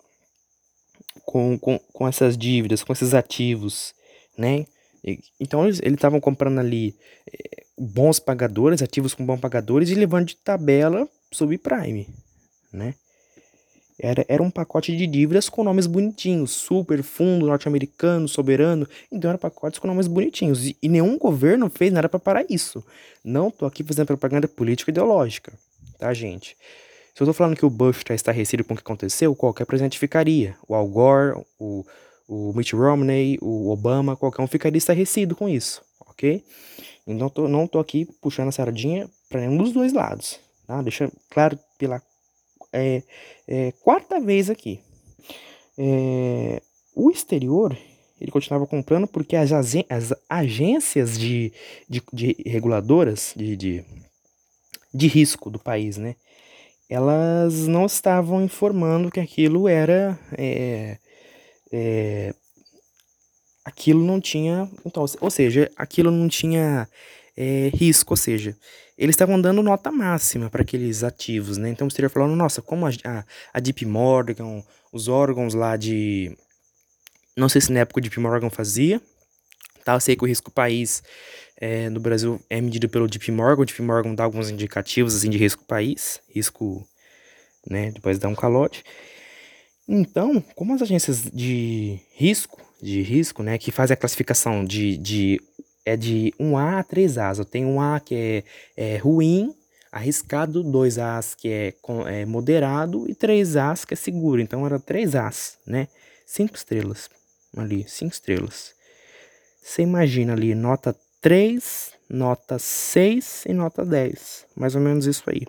[1.25, 3.95] com, com, com essas dívidas, com esses ativos,
[4.37, 4.67] né?
[5.03, 10.27] E, então eles estavam comprando ali é, bons pagadores, ativos com bons pagadores e levando
[10.27, 12.07] de tabela subprime,
[12.71, 12.93] né?
[14.01, 18.88] Era, era um pacote de dívidas com nomes bonitinhos, super fundo norte-americano, soberano.
[19.12, 20.65] Então eram pacotes com nomes bonitinhos.
[20.65, 22.83] E, e nenhum governo fez nada para parar isso.
[23.23, 25.51] Não tô aqui fazendo propaganda política ideológica,
[25.97, 26.55] tá, gente?
[27.13, 29.99] Se eu tô falando que o Bush está estarrecido com o que aconteceu, qualquer presidente
[29.99, 30.55] ficaria.
[30.65, 31.85] O Al Gore, o,
[32.25, 36.41] o Mitt Romney, o Obama, qualquer um ficaria estarrecido com isso, ok?
[37.05, 40.81] Então tô, não tô aqui puxando a sardinha para nenhum dos dois lados, tá?
[40.81, 42.01] Deixa claro pela
[42.71, 43.03] é,
[43.47, 44.79] é, quarta vez aqui.
[45.77, 46.62] É,
[46.95, 47.77] o exterior,
[48.19, 51.53] ele continuava comprando porque as, as agências de,
[51.88, 53.86] de, de reguladoras de, de,
[54.93, 56.15] de risco do país, né?
[56.89, 60.19] Elas não estavam informando que aquilo era.
[60.36, 60.97] É,
[61.71, 62.34] é,
[63.63, 64.69] aquilo não tinha.
[64.86, 66.89] Então, ou seja, aquilo não tinha
[67.38, 68.58] é, risco, ou seja,
[68.99, 71.69] eles estavam dando nota máxima para aqueles ativos, né?
[71.69, 76.35] Então estaria falando, nossa, como a, a, a Deep Morgan, os órgãos lá de.
[77.38, 79.01] Não sei se na época o Deep Morgan fazia,
[79.85, 79.93] tá?
[79.93, 81.01] Eu sei que o risco país
[81.55, 83.62] é, no Brasil é medido pelo Deep Morgan.
[83.62, 86.85] O Deep Morgan dá alguns indicativos assim, de risco país, risco,
[87.65, 87.91] né?
[87.91, 88.83] Depois dá um calote.
[89.88, 95.41] Então, como as agências de risco, de risco, né, que fazem a classificação de, de
[95.89, 97.39] é de 1A a 3As.
[97.39, 98.43] Eu tenho um A que
[98.78, 99.56] é, é ruim,
[99.91, 101.73] arriscado, 2As que é,
[102.08, 104.39] é moderado e 3As que é seguro.
[104.39, 105.88] Então era 3As, né?
[106.25, 107.10] 5 estrelas
[107.58, 108.73] ali, 5 estrelas.
[109.62, 114.45] Você imagina ali, nota 3, nota 6 e nota 10.
[114.56, 115.45] Mais ou menos isso aí.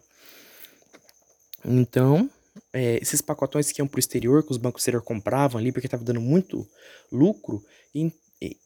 [1.65, 2.31] Então,
[2.73, 5.87] é, esses pacotões que iam para o exterior, que os bancos exterior compravam ali, porque
[5.87, 6.67] estava dando muito
[7.13, 7.63] lucro,
[7.95, 8.57] e, e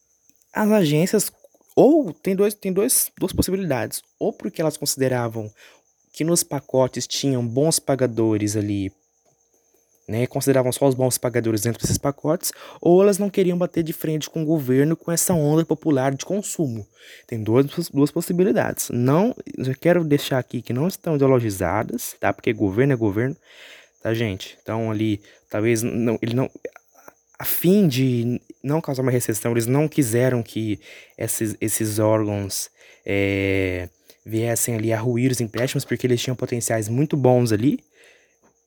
[0.53, 1.29] as agências
[1.75, 4.01] ou tem, dois, tem dois, duas possibilidades.
[4.17, 5.51] Ou porque elas consideravam
[6.13, 8.89] que nos pacotes tinham bons pagadores ali,
[10.07, 10.25] né?
[10.27, 14.29] Consideravam só os bons pagadores dentro desses pacotes, ou elas não queriam bater de frente
[14.29, 16.87] com o governo com essa onda popular de consumo.
[17.27, 18.89] Tem duas, duas possibilidades.
[18.89, 22.31] Não, eu quero deixar aqui que não estão ideologizadas, tá?
[22.31, 23.35] Porque governo é governo,
[24.01, 24.57] tá, gente?
[24.61, 26.49] Então ali, talvez não, ele não
[27.37, 30.79] a fim de não causar uma recessão, eles não quiseram que
[31.17, 32.69] esses, esses órgãos
[33.05, 33.89] é,
[34.25, 37.83] viessem ali a ruir os empréstimos, porque eles tinham potenciais muito bons ali,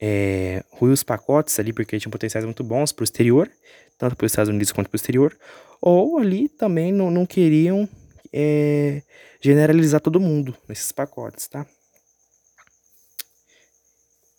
[0.00, 3.50] é, ruir os pacotes ali, porque tinham potenciais muito bons para o exterior,
[3.96, 5.36] tanto para os Estados Unidos quanto para o exterior,
[5.80, 7.88] ou ali também não, não queriam
[8.32, 9.02] é,
[9.40, 11.66] generalizar todo mundo nesses pacotes, tá?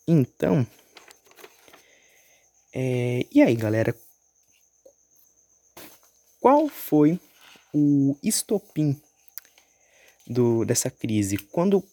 [0.08, 0.66] Então,
[2.74, 3.96] é, e aí, galera,
[6.40, 7.20] qual foi
[7.74, 9.00] o estopim
[10.28, 11.38] do, dessa crise?
[11.38, 11.84] Quando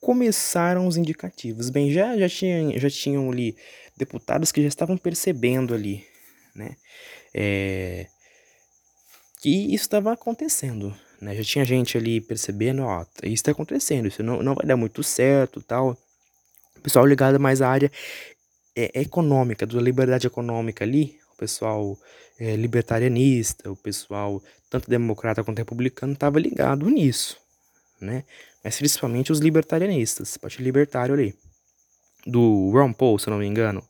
[0.00, 1.70] começaram os indicativos?
[1.70, 3.56] Bem, já, já, tinha, já tinham ali
[3.96, 6.04] deputados que já estavam percebendo ali,
[6.54, 6.76] né?
[7.34, 8.06] É,
[9.40, 11.34] que isso estava acontecendo, né?
[11.36, 15.02] Já tinha gente ali percebendo, ó, isso está acontecendo, isso não, não vai dar muito
[15.02, 15.96] certo, tal.
[16.76, 17.90] O pessoal ligado mais à área
[18.76, 21.96] é, econômica, da liberdade econômica ali, pessoal
[22.38, 27.38] é, libertarianista, o pessoal, tanto democrata quanto republicano, estava ligado nisso,
[28.00, 28.24] né?
[28.62, 31.34] Mas principalmente os libertarianistas, partido libertário ali.
[32.26, 33.82] Do Ron Paul, se eu não me engano.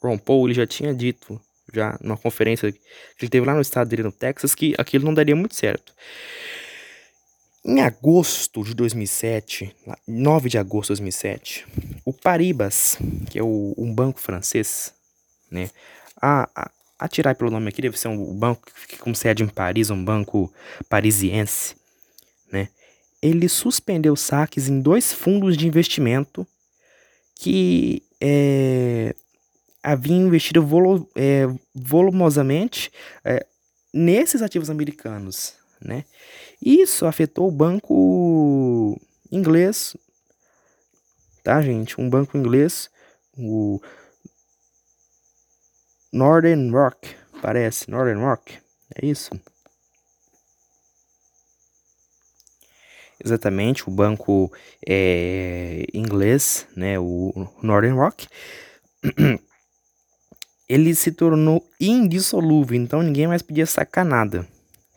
[0.00, 1.40] Ron Paul, ele já tinha dito,
[1.72, 2.78] já numa conferência que
[3.20, 5.92] ele teve lá no estado dele, no Texas, que aquilo não daria muito certo.
[7.64, 9.74] Em agosto de 2007,
[10.06, 11.66] 9 de agosto de 2007,
[12.04, 12.96] o Paribas,
[13.28, 14.94] que é o, um banco francês,
[15.50, 15.68] né,
[16.20, 19.48] a, a, atirar pelo nome aqui, deve ser um banco que fica com sede em
[19.48, 20.52] Paris, um banco
[20.88, 21.76] parisiense,
[22.52, 22.68] né?
[23.22, 26.46] Ele suspendeu saques em dois fundos de investimento
[27.34, 29.14] que é,
[29.82, 32.90] haviam investido volu é, volumosamente
[33.24, 33.46] é,
[33.92, 36.04] nesses ativos americanos, né?
[36.60, 39.00] Isso afetou o banco
[39.30, 39.96] inglês,
[41.44, 42.00] tá, gente?
[42.00, 42.90] Um banco inglês,
[43.36, 43.80] o
[46.12, 48.58] Northern Rock, parece, Northern Rock,
[48.94, 49.30] é isso?
[53.22, 54.50] Exatamente, o banco
[54.86, 58.28] é, inglês, né, o Northern Rock,
[60.68, 64.46] ele se tornou indissolúvel, então ninguém mais podia sacar nada,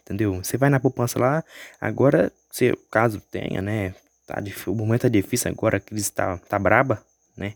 [0.02, 0.36] entendeu?
[0.36, 1.44] Você vai na poupança lá,
[1.80, 3.96] agora, se caso tenha, né,
[4.28, 7.04] tá, o momento é difícil agora, a crise tá, tá braba,
[7.36, 7.56] né,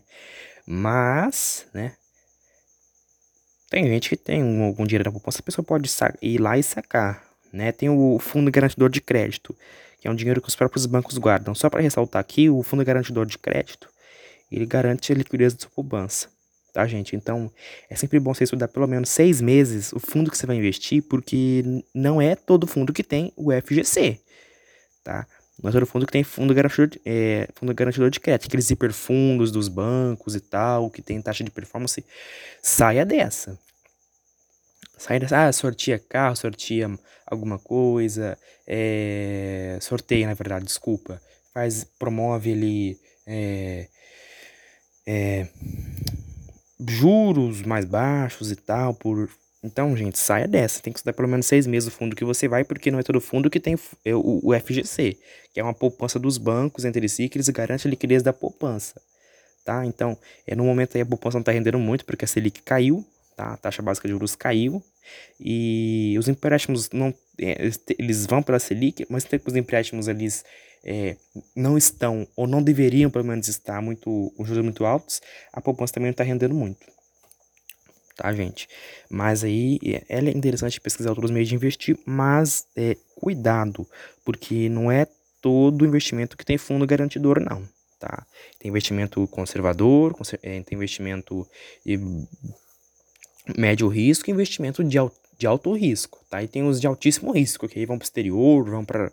[0.66, 1.92] mas, né,
[3.68, 5.90] tem gente que tem algum dinheiro na poupança, a pessoa pode
[6.22, 7.72] ir lá e sacar, né?
[7.72, 9.56] Tem o fundo garantidor de crédito,
[10.00, 11.54] que é um dinheiro que os próprios bancos guardam.
[11.54, 13.88] Só para ressaltar aqui, o fundo garantidor de crédito,
[14.50, 16.28] ele garante a liquidez da sua poupança,
[16.72, 17.16] tá, gente?
[17.16, 17.50] Então,
[17.90, 21.02] é sempre bom você estudar pelo menos seis meses o fundo que você vai investir,
[21.02, 24.20] porque não é todo fundo que tem o FGC,
[25.02, 25.26] tá?
[25.62, 28.70] Não é todo fundo que tem fundo garantidor, de, é, fundo garantidor de crédito, aqueles
[28.70, 32.04] hiperfundos dos bancos e tal, que tem taxa de performance,
[32.62, 33.58] saia dessa.
[34.98, 36.90] Saia dessa, ah, sortia carro, sortia
[37.26, 41.20] alguma coisa, é, sorteia, na verdade, desculpa,
[41.52, 43.88] faz, promove ali é,
[45.06, 45.48] é,
[46.86, 49.28] juros mais baixos e tal, por
[49.66, 50.80] Então, gente, saia dessa.
[50.80, 53.02] Tem que estudar pelo menos seis meses o fundo que você vai, porque não é
[53.02, 55.18] todo fundo que tem o, o FGC,
[55.52, 59.00] que é uma poupança dos bancos entre si, que eles garantem a liquidez da poupança.
[59.64, 59.84] Tá?
[59.84, 63.04] Então, é, no momento aí a poupança não está rendendo muito, porque a Selic caiu,
[63.36, 63.54] tá?
[63.54, 64.80] a taxa básica de juros caiu,
[65.40, 70.06] e os empréstimos não é, eles vão para a Selic, mas tem que os empréstimos
[70.06, 70.44] eles
[70.84, 71.16] é,
[71.56, 75.20] não estão ou não deveriam pelo menos estar muito os juros muito altos,
[75.52, 76.95] a poupança também não está rendendo muito
[78.16, 78.68] tá, gente?
[79.08, 83.86] Mas aí é interessante pesquisar outros meios de investir, mas é, cuidado,
[84.24, 85.06] porque não é
[85.40, 87.62] todo investimento que tem fundo garantidor, não,
[88.00, 88.26] tá?
[88.58, 91.46] Tem investimento conservador, é, tem investimento
[91.84, 92.00] de
[93.56, 94.98] médio risco investimento de,
[95.38, 96.42] de alto risco, tá?
[96.42, 99.12] E tem os de altíssimo risco, que aí vão para o exterior, vão para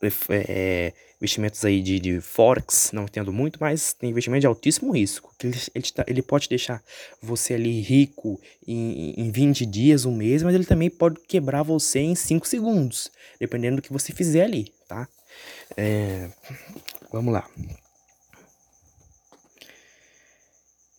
[0.00, 4.92] é, é, investimentos aí de, de Forex, não entendo muito, mas tem investimento de altíssimo
[4.92, 5.34] risco.
[5.42, 6.82] Ele, ele, tá, ele pode deixar
[7.20, 11.98] você ali rico em, em 20 dias, um mês, mas ele também pode quebrar você
[11.98, 15.08] em 5 segundos, dependendo do que você fizer ali, tá?
[15.76, 16.30] É,
[17.12, 17.48] vamos lá.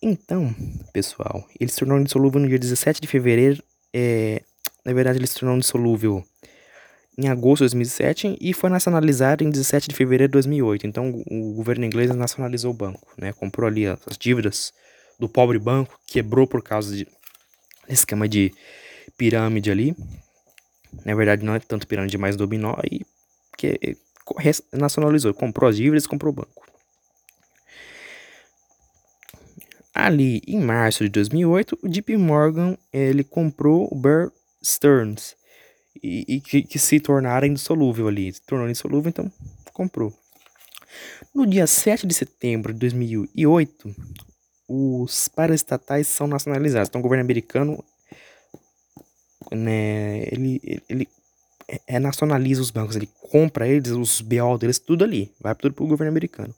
[0.02, 0.54] Então,
[0.92, 3.62] pessoal, ele se tornou insolúvel no dia 17 de fevereiro.
[3.92, 4.42] É,
[4.84, 6.24] na verdade, ele se tornou insolúvel
[7.18, 10.86] em agosto de 2007 e foi nacionalizado em 17 de fevereiro de 2008.
[10.86, 13.32] Então o governo inglês nacionalizou o banco, né?
[13.32, 14.72] Comprou ali as dívidas
[15.18, 17.06] do pobre banco, quebrou por causa de
[17.88, 18.52] esquema de
[19.18, 19.94] pirâmide ali.
[21.04, 23.04] Na verdade não é tanto pirâmide, mais dominó e
[23.56, 23.96] que
[24.72, 26.60] nacionalizou, comprou as dívidas, comprou o banco.
[29.92, 34.30] Ali em março de 2008, o JP Morgan ele comprou o Bear
[34.64, 35.36] Stearns
[36.02, 38.32] e, e que, que, se tornara indissolúvel ali.
[38.32, 39.30] Se tornou indissolúvel, então
[39.72, 40.12] comprou.
[41.34, 43.94] No dia 7 de setembro de 2008,
[44.68, 46.88] os paraestatais são nacionalizados.
[46.88, 47.82] Então, o governo americano
[49.50, 51.08] né, ele, ele, ele
[51.68, 55.74] é, é nacionaliza os bancos, ele compra eles, os BO deles, tudo ali, vai tudo
[55.74, 56.54] pro governo americano.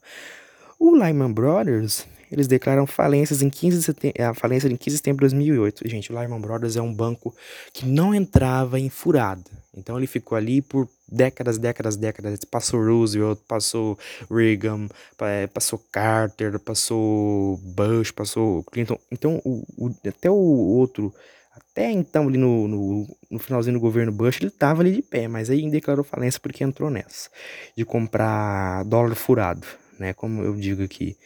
[0.79, 4.97] O Lehman Brothers, eles declaram falências em 15 de setembro, a falência em 15 de
[4.97, 5.87] setembro de 2008.
[5.87, 7.33] Gente, o Lehman Brothers é um banco
[7.71, 9.43] que não entrava em furada.
[9.75, 12.39] Então ele ficou ali por décadas, décadas, décadas.
[12.45, 13.99] Passou Roosevelt, passou
[14.31, 14.87] Reagan,
[15.21, 18.97] é, passou Carter, passou Bush, passou Clinton.
[19.11, 21.13] Então o, o, até o outro,
[21.51, 25.27] até então ali no, no, no, finalzinho do governo Bush, ele tava ali de pé,
[25.27, 27.29] mas aí declarou falência porque entrou nessa,
[27.77, 29.67] de comprar dólar furado
[30.03, 30.13] né?
[30.13, 31.17] Como eu digo aqui,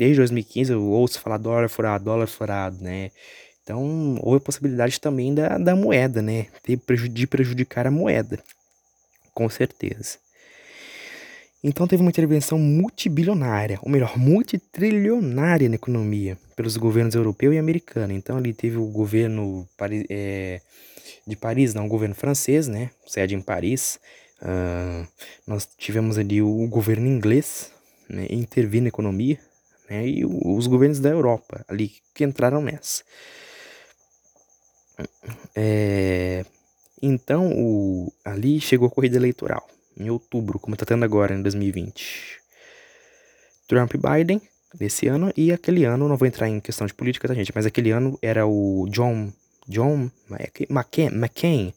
[0.00, 3.10] desde 2015 eu ouço falar dólar furado, dólar furado, né?
[3.62, 6.46] Então, houve a possibilidade também da, da moeda, né?
[6.66, 8.42] De prejudicar a moeda,
[9.34, 10.16] com certeza.
[11.62, 18.14] Então teve uma intervenção multibilionária, ou melhor, multitrilionária na economia, pelos governos europeu e americano.
[18.14, 19.68] Então ali teve o governo
[20.08, 20.62] é,
[21.26, 22.90] de Paris, não, o governo francês, né?
[23.06, 24.00] Sede em Paris,
[24.42, 25.06] Uh,
[25.46, 27.70] nós tivemos ali o, governo inglês
[28.08, 29.38] né, intervir na economia
[29.90, 33.02] né, e os governos da Europa ali que entraram nessa.
[35.56, 36.44] É,
[37.02, 42.40] então o, ali chegou a corrida eleitoral em outubro, como está tendo agora em 2020.
[43.66, 44.40] Trump e Biden
[44.74, 47.66] desse ano e aquele ano, não vou entrar em questão de política, tá gente, mas
[47.66, 49.32] aquele ano era o John
[49.70, 50.10] John
[50.68, 51.72] McCain, McCain,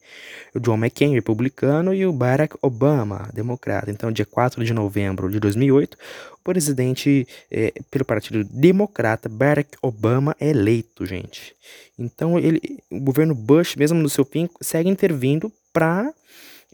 [0.54, 3.90] o John McCain, republicano, e o Barack Obama, democrata.
[3.90, 5.96] Então, dia 4 de novembro de 2008,
[6.40, 11.54] o presidente é, pelo Partido Democrata, Barack Obama, é eleito, gente.
[11.96, 16.12] Então, ele, o governo Bush, mesmo no seu fim, segue intervindo para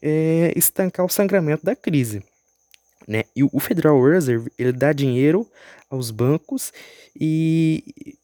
[0.01, 2.23] é, estancar o sangramento da crise.
[3.07, 3.25] Né?
[3.37, 5.47] E o Federal Reserve ele dá dinheiro
[5.91, 6.73] aos bancos
[7.19, 8.17] e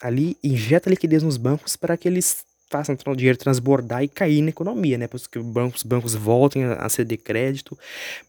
[0.00, 4.50] ali injeta liquidez nos bancos para que eles façam o dinheiro transbordar e cair na
[4.50, 5.06] economia, né?
[5.06, 7.78] Para que os bancos, bancos voltem a, ceder crédito.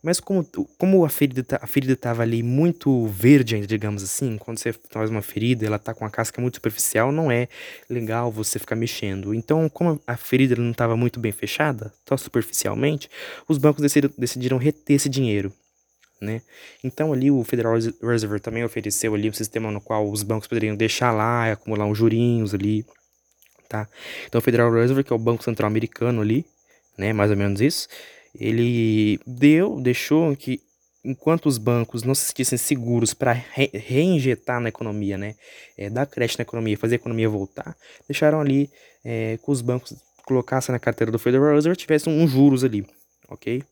[0.01, 0.45] Mas como,
[0.77, 4.73] como a ferida tá, a ferida estava ali muito verde ainda, digamos assim, quando você
[4.91, 7.47] faz uma ferida, ela tá com a casca muito superficial, não é
[7.89, 9.33] legal você ficar mexendo.
[9.33, 13.09] Então, como a ferida não estava muito bem fechada, só superficialmente,
[13.47, 15.53] os bancos decidiram, decidiram reter esse dinheiro
[16.21, 16.41] né?
[16.83, 20.75] Então ali o Federal Reserve também ofereceu ali um sistema no qual os bancos poderiam
[20.75, 22.85] deixar lá, acumular uns jurinhos ali,
[23.67, 23.87] tá?
[24.27, 26.45] Então o Federal Reserve, que é o Banco Central Americano ali,
[26.97, 27.87] né, mais ou menos isso,
[28.35, 30.61] ele deu, deixou que
[31.03, 35.35] enquanto os bancos não se sentissem seguros para re reinjetar na economia, né,
[35.77, 37.75] é, dar crédito na economia, fazer a economia voltar,
[38.07, 38.69] deixaram ali
[39.03, 39.95] é, que os bancos
[40.25, 42.85] colocassem na carteira do Federal Reserve tivessem uns juros ali,
[43.29, 43.63] ok?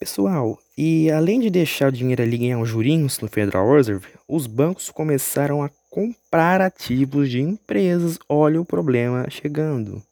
[0.00, 4.46] Pessoal, e além de deixar o dinheiro ali ganhar uns jurinhos no Federal Reserve, os
[4.46, 8.18] bancos começaram a comprar ativos de empresas.
[8.26, 10.02] Olha o problema chegando.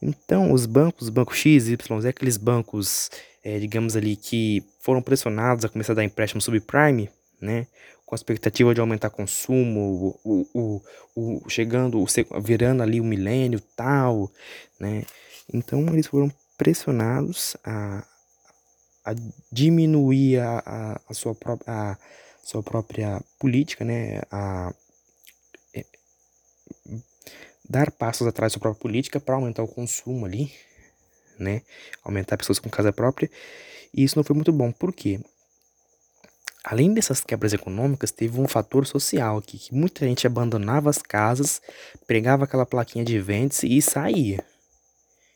[0.00, 3.10] Então, os bancos, o banco X, Y, aqueles bancos,
[3.42, 7.66] é, digamos ali, que foram pressionados a começar a dar empréstimo subprime, né?
[8.06, 10.82] Com a expectativa de aumentar consumo, o, o,
[11.16, 12.00] o, chegando,
[12.40, 14.30] virando ali o milênio tal,
[14.78, 15.02] né?
[15.52, 18.04] Então, eles foram pressionados a,
[19.04, 19.14] a
[19.50, 21.98] diminuir a, a, a sua própria, a
[22.42, 24.20] sua própria política, né?
[24.30, 24.72] A,
[25.74, 25.84] é,
[27.68, 30.52] dar passos atrás da sua própria política para aumentar o consumo ali,
[31.38, 31.62] né?
[32.02, 33.30] Aumentar pessoas com casa própria.
[33.94, 34.70] E isso não foi muito bom.
[34.70, 35.20] Por quê?
[36.62, 41.60] Além dessas quebras econômicas, teve um fator social aqui, que muita gente abandonava as casas,
[42.06, 44.44] pregava aquela plaquinha de vendas e saía.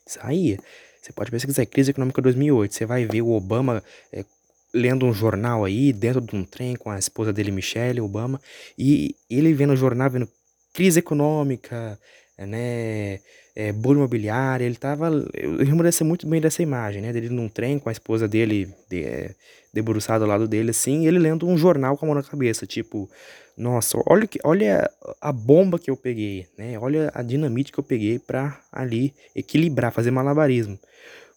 [0.07, 0.59] Saía.
[1.05, 4.25] Você pode pesquisar crise econômica 2008, você vai ver o Obama é,
[4.73, 8.41] lendo um jornal aí, dentro de um trem com a esposa dele, Michelle Obama,
[8.79, 10.27] e ele vendo o jornal, vendo
[10.73, 11.99] crise econômica,
[12.39, 13.21] né,
[13.55, 17.79] é, bolha imobiliária, ele tava, eu lembro muito bem dessa imagem, né, dele num trem
[17.79, 19.35] com a esposa dele de, é,
[19.75, 23.11] debruçada ao lado dele, assim, ele lendo um jornal com a mão na cabeça, tipo,
[23.57, 24.91] nossa, olha, que, olha
[25.21, 29.93] a bomba que eu peguei, né, olha a dinamite que eu peguei pra ali equilibrar,
[29.93, 30.79] fazer malabarismo,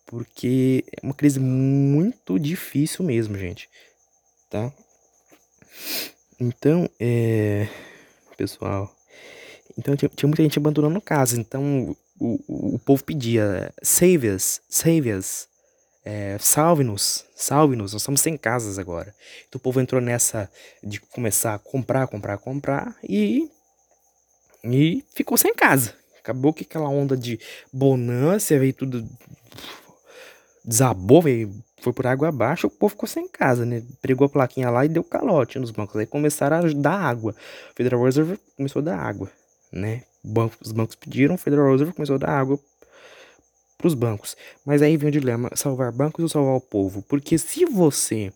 [0.06, 3.70] porque é uma crise muito difícil mesmo, gente,
[4.50, 4.72] tá?
[6.40, 7.68] Então, é,
[8.38, 8.96] pessoal,
[9.78, 11.40] então tinha, tinha muita gente abandonando casa.
[11.40, 15.48] Então o, o, o povo pedia: save us, save us,
[16.10, 19.14] é, salve-nos, salve-nos, nós estamos sem casas agora.
[19.50, 20.50] Então o povo entrou nessa
[20.82, 23.52] de começar a comprar, comprar, comprar e,
[24.64, 25.94] e ficou sem casa.
[26.18, 27.38] Acabou que aquela onda de
[27.74, 29.06] bonança veio tudo.
[30.64, 33.84] Desabou, veio, foi por água abaixo, o povo ficou sem casa, né?
[34.02, 35.98] Pregou a plaquinha lá e deu calote nos bancos.
[35.98, 37.36] Aí começaram a dar água.
[37.76, 39.30] Federal Reserve começou a dar água
[39.72, 40.04] né?
[40.62, 42.60] os bancos pediram, Federal Reserve começou a dar água
[43.78, 44.36] para os bancos.
[44.66, 47.02] Mas aí vem o dilema: salvar bancos ou salvar o povo?
[47.04, 48.32] Porque se você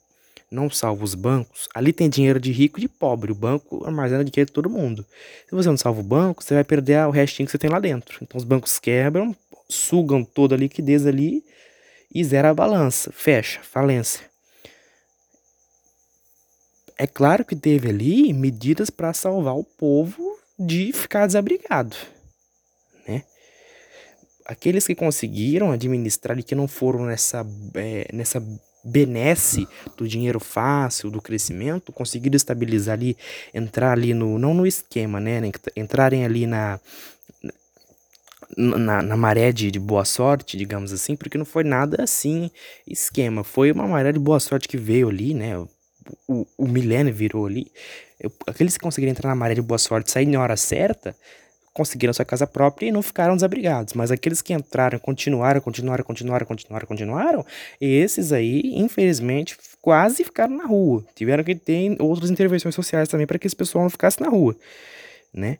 [0.51, 3.31] não salva os bancos, ali tem dinheiro de rico e de pobre.
[3.31, 5.05] O banco armazena dinheiro de todo mundo.
[5.47, 7.79] Se você não salva o banco, você vai perder o restinho que você tem lá
[7.79, 8.19] dentro.
[8.21, 9.35] Então os bancos quebram,
[9.69, 11.43] sugam toda a liquidez ali
[12.13, 13.11] e zera a balança.
[13.13, 14.29] Fecha, falência.
[16.97, 21.95] É claro que teve ali medidas para salvar o povo de ficar desabrigado?
[24.45, 28.41] Aqueles que conseguiram administrar e que não foram nessa, é, nessa
[28.83, 33.15] benesse do dinheiro fácil, do crescimento, conseguiram estabilizar ali,
[33.53, 35.41] entrar ali no, não no esquema, né?
[35.75, 36.79] Entrarem ali na,
[38.57, 42.49] na, na, maré de, de, boa sorte, digamos assim, porque não foi nada assim
[42.87, 43.43] esquema.
[43.43, 45.57] Foi uma maré de boa sorte que veio ali, né?
[45.57, 45.69] O,
[46.27, 47.71] o, o milênio virou ali.
[48.19, 51.15] Eu, aqueles que conseguiram entrar na maré de boa sorte sair na hora certa,
[51.73, 53.93] conseguiram sua casa própria e não ficaram desabrigados.
[53.93, 57.45] Mas aqueles que entraram, continuaram, continuaram, continuaram, continuaram, continuaram,
[57.79, 61.03] esses aí, infelizmente, quase ficaram na rua.
[61.15, 64.55] Tiveram que ter outras intervenções sociais também para que esse pessoal não ficasse na rua,
[65.33, 65.57] né?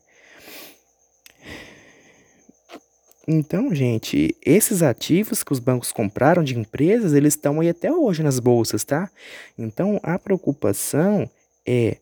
[3.28, 8.24] Então, gente, esses ativos que os bancos compraram de empresas, eles estão aí até hoje
[8.24, 9.10] nas bolsas, tá?
[9.58, 11.30] Então, a preocupação
[11.66, 11.98] é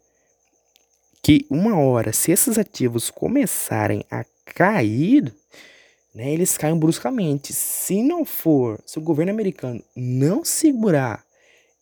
[1.30, 5.32] que uma hora, se esses ativos começarem a cair,
[6.12, 7.54] né, eles caem bruscamente.
[7.54, 11.24] Se não for, se o governo americano não segurar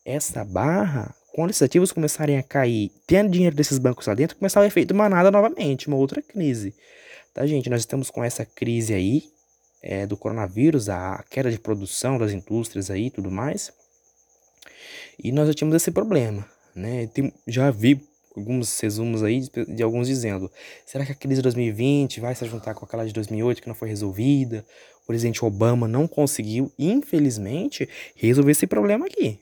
[0.04, 4.60] essa barra, quando esses ativos começarem a cair, tendo dinheiro desses bancos lá dentro, começar
[4.60, 6.76] o efeito manada novamente, uma outra crise.
[7.34, 7.70] Tá, gente?
[7.70, 9.24] Nós estamos com essa crise aí
[9.82, 13.72] é, do coronavírus, a queda de produção das indústrias aí tudo mais.
[15.18, 16.45] E nós já tínhamos esse problema,
[16.76, 17.08] né?
[17.08, 18.06] Tem, já vi
[18.38, 20.49] alguns resumos aí de, alguns dizendo:
[20.85, 23.75] será que a crise de 2020 vai se juntar com aquela de 2008 que não
[23.75, 24.65] foi resolvida?
[25.03, 29.39] O presidente Obama não conseguiu, infelizmente, resolver esse problema aqui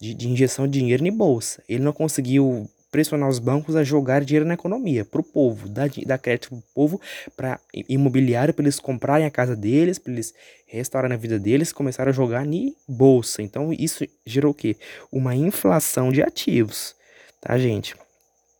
[0.00, 1.62] de, de injeção de dinheiro em bolsa.
[1.68, 5.90] Ele não conseguiu pressionar os bancos a jogar dinheiro na economia, para o povo, dar,
[6.06, 7.00] dar crédito para o povo,
[7.36, 10.32] para imobiliário, para eles comprarem a casa deles, para eles
[10.66, 13.42] restaurarem a vida deles, começaram a jogar em bolsa.
[13.42, 14.76] Então isso gerou o quê?
[15.12, 16.94] Uma inflação de ativos,
[17.40, 17.94] tá, gente?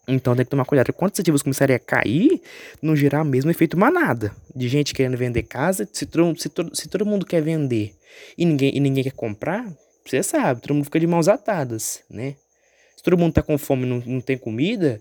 [0.09, 0.92] Então tem que tomar cuidado.
[0.92, 2.40] Quando os ativos começarem a cair,
[2.80, 4.34] não gerar o mesmo efeito manada.
[4.56, 7.94] De gente querendo vender casa, se todo, se se todo mundo quer vender
[8.36, 9.70] e ninguém, e ninguém quer comprar,
[10.04, 12.36] você sabe, todo mundo fica de mãos atadas, né?
[12.96, 15.00] Se todo mundo tá com fome e não, não tem comida,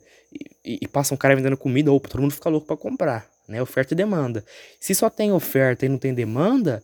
[0.64, 3.62] e, e, passa um cara vendendo comida, opa, todo mundo fica louco para comprar, né?
[3.62, 4.44] Oferta e demanda.
[4.80, 6.84] Se só tem oferta e não tem demanda,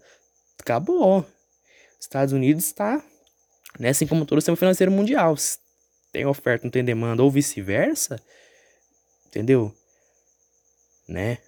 [0.59, 1.25] acabou.
[1.99, 3.03] Estados Unidos está
[3.79, 3.89] Né?
[3.89, 5.35] Assim como todo o sistema financeiro mundial.
[6.13, 8.21] Tem oferta, não tem demanda, ou vice-versa,
[9.25, 9.73] entendeu?
[11.07, 11.39] Né?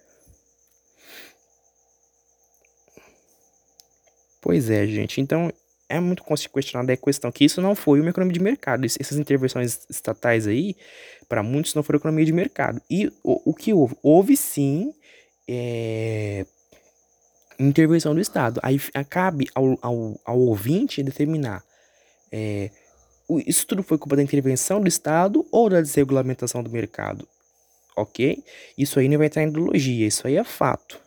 [4.40, 5.20] Pois é, gente.
[5.20, 5.52] Então,
[5.88, 8.84] é muito questionada a questão que isso não foi uma economia de mercado.
[8.84, 10.76] Essas intervenções estatais aí,
[11.28, 12.82] para muitos, não foram economia de mercado.
[12.90, 13.96] E o, o que houve?
[14.02, 14.92] Houve sim
[15.48, 16.44] é,
[17.58, 18.60] intervenção do Estado.
[18.64, 21.62] Aí cabe ao, ao, ao ouvinte determinar.
[22.32, 22.70] É,
[23.46, 27.26] isso tudo foi culpa da intervenção do Estado ou da desregulamentação do mercado?
[27.96, 28.42] Ok?
[28.76, 31.00] Isso aí não vai entrar em ideologia, isso aí é fato.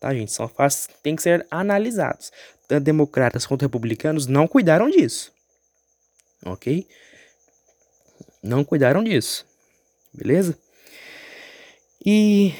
[0.00, 0.32] Tá, gente?
[0.32, 2.30] São fatos que têm que ser analisados
[2.66, 5.32] tanto democratas quanto republicanos, não cuidaram disso.
[6.44, 6.86] Ok?
[8.42, 9.46] Não cuidaram disso.
[10.12, 10.58] Beleza?
[12.04, 12.54] E,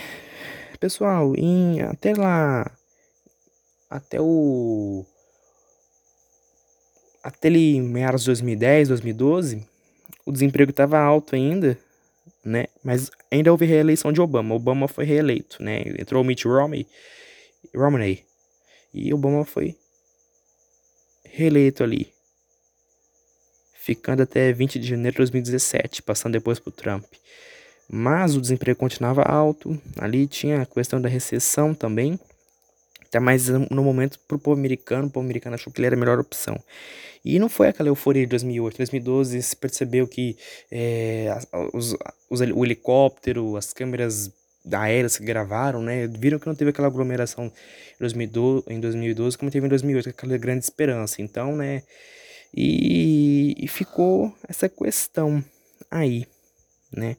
[0.80, 2.70] pessoal, em, até lá.
[3.90, 5.04] Até o.
[7.24, 9.66] Até ali, meados de 2010, 2012,
[10.26, 11.78] o desemprego estava alto ainda,
[12.44, 12.66] né?
[12.84, 14.54] Mas ainda houve reeleição de Obama.
[14.54, 15.84] Obama foi reeleito, né?
[15.98, 16.86] Entrou o Mitt Romney,
[17.74, 18.22] Romney
[18.92, 19.74] e Obama foi
[21.24, 22.12] reeleito ali,
[23.72, 27.06] ficando até 20 de janeiro de 2017, passando depois para o Trump.
[27.88, 32.20] Mas o desemprego continuava alto, ali tinha a questão da recessão também,
[33.14, 35.94] até mais no momento para o povo americano, o povo americano achou que ele era
[35.94, 36.60] a melhor opção.
[37.24, 40.36] E não foi aquela euforia de 2008, 2012 se percebeu que
[40.70, 41.28] é,
[41.72, 41.96] os,
[42.28, 44.32] os, o helicóptero, as câmeras
[44.70, 49.50] aéreas que gravaram, né, viram que não teve aquela aglomeração em 2012, em 2012 como
[49.50, 51.22] teve em 2008, aquela grande esperança.
[51.22, 51.84] Então, né,
[52.52, 55.42] e, e ficou essa questão
[55.88, 56.26] aí,
[56.92, 57.16] né,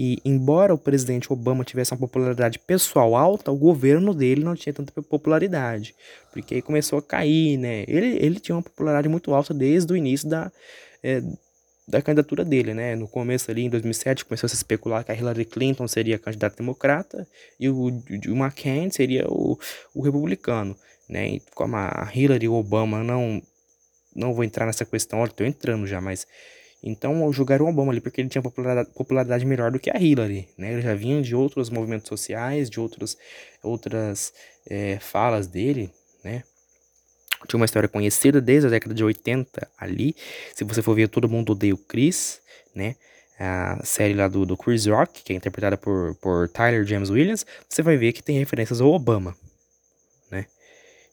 [0.00, 4.72] que embora o presidente Obama tivesse uma popularidade pessoal alta, o governo dele não tinha
[4.72, 5.94] tanta popularidade,
[6.32, 7.84] porque aí começou a cair, né?
[7.86, 10.50] Ele, ele tinha uma popularidade muito alta desde o início da,
[11.02, 11.22] é,
[11.86, 12.96] da candidatura dele, né?
[12.96, 16.18] No começo ali, em 2007, começou a se especular que a Hillary Clinton seria a
[16.18, 17.28] candidata democrata
[17.58, 19.58] e o, o McCain seria o,
[19.94, 20.74] o republicano,
[21.10, 21.28] né?
[21.28, 23.42] E como a Hillary e o Obama não
[24.16, 26.26] não vou entrar nessa questão, olha, tô entrando já, mas
[26.82, 30.72] então julgaram o Obama ali porque ele tinha popularidade, melhor do que a Hillary, né?
[30.72, 33.18] Ele já vinha de outros movimentos sociais, de outros,
[33.62, 34.32] outras
[34.66, 35.90] é, falas dele,
[36.24, 36.42] né?
[37.46, 40.14] Tinha uma história conhecida desde a década de 80 ali.
[40.54, 42.40] Se você for ver Todo Mundo Odeia o Chris,
[42.74, 42.96] né?
[43.38, 47.46] A série lá do, do Chris Rock, que é interpretada por, por Tyler James Williams,
[47.66, 49.34] você vai ver que tem referências ao Obama,
[50.30, 50.46] né?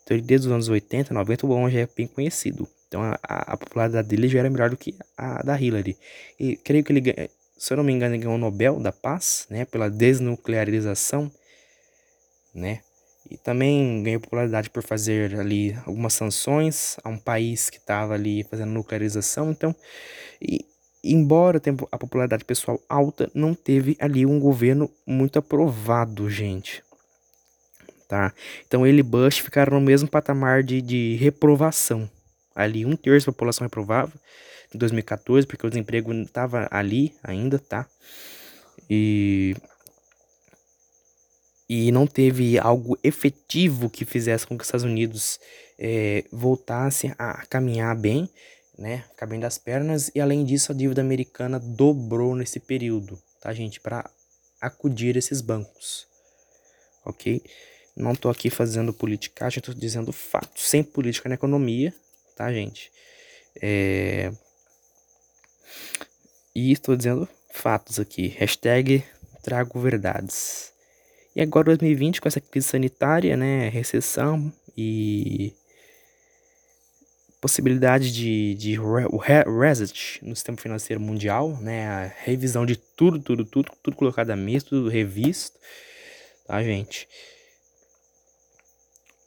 [0.04, 2.68] Então, desde os anos 80, 90, o Obama já é bem conhecido.
[2.88, 5.98] Então, a, a, a popularidade dele já era melhor do que a da Hillary.
[6.40, 9.46] E creio que ele, se eu não me engano, ele ganhou o Nobel da Paz,
[9.50, 9.66] né?
[9.66, 11.32] Pela desnuclearização,
[12.54, 12.82] né?
[13.30, 18.44] E também ganhou popularidade por fazer ali algumas sanções a um país que estava ali
[18.44, 19.52] fazendo nuclearização.
[19.52, 19.76] Então,
[20.42, 20.66] e,
[21.04, 26.84] embora tenha a popularidade pessoal alta, não teve ali um governo muito aprovado, gente.
[28.08, 28.34] Tá?
[28.66, 32.10] Então ele e Bush ficaram no mesmo patamar de, de reprovação.
[32.58, 34.12] Ali um terço da população reprovava
[34.74, 37.88] em 2014, porque o desemprego estava ali ainda, tá?
[38.90, 39.56] E
[41.70, 45.38] e não teve algo efetivo que fizesse com que os Estados Unidos
[45.78, 48.30] é, voltassem a caminhar bem,
[48.78, 53.54] né, ficar bem das pernas, e além disso a dívida americana dobrou nesse período, tá,
[53.54, 54.10] gente, para
[54.62, 56.08] acudir esses bancos,
[57.06, 57.44] ok?
[57.98, 61.94] Não tô aqui fazendo politicagem, tô dizendo fatos, sem política na economia,
[62.38, 62.92] tá, gente?
[63.62, 64.32] É...
[66.56, 69.04] E estou dizendo fatos aqui, hashtag
[69.44, 70.72] trago verdades.
[71.36, 75.54] E agora 2020 com essa crise sanitária, né, recessão e
[77.40, 78.80] possibilidade de, de
[79.60, 84.36] reset no sistema financeiro mundial, né, a revisão de tudo, tudo, tudo, tudo colocado à
[84.36, 85.60] mesa, tudo revisto,
[86.46, 87.08] tá, gente?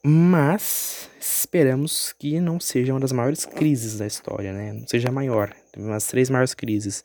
[0.03, 4.73] Mas esperamos que não seja uma das maiores crises da história, né?
[4.73, 5.55] Não seja a maior.
[5.73, 7.05] Teve umas três maiores crises.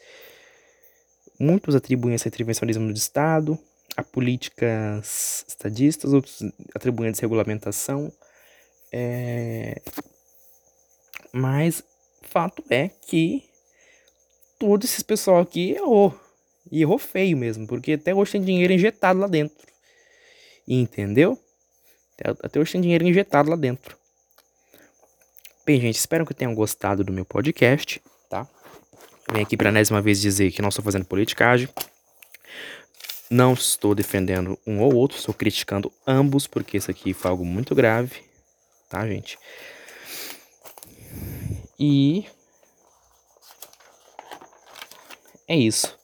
[1.38, 3.60] Muitos atribuem esse intervencionismo do Estado,
[3.98, 6.42] a políticas estadistas, outros
[6.74, 8.12] atribuem a desregulamentação.
[8.92, 9.82] É...
[11.34, 11.84] Mas
[12.22, 13.44] fato é que
[14.58, 16.18] todo esse pessoal aqui errou.
[16.72, 19.68] E errou feio mesmo, porque até hoje tem dinheiro injetado lá dentro.
[20.66, 21.38] Entendeu?
[22.42, 23.98] Até hoje tem dinheiro injetado lá dentro.
[25.66, 28.48] Bem, gente, espero que tenham gostado do meu podcast, tá?
[29.32, 31.68] Venho aqui para mais uma vez dizer que não estou fazendo politicagem.
[33.30, 37.74] Não estou defendendo um ou outro, estou criticando ambos, porque isso aqui foi algo muito
[37.74, 38.24] grave,
[38.88, 39.38] tá, gente?
[41.80, 42.26] E.
[45.48, 45.98] É isso,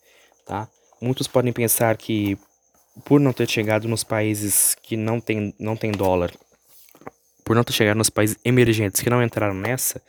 [0.46, 0.68] tá?
[1.00, 2.38] Muitos podem pensar que
[3.06, 6.32] por não ter chegado nos países que não tem, não tem dólar,
[7.44, 10.02] por não ter chegado nos países emergentes que não entraram nessa,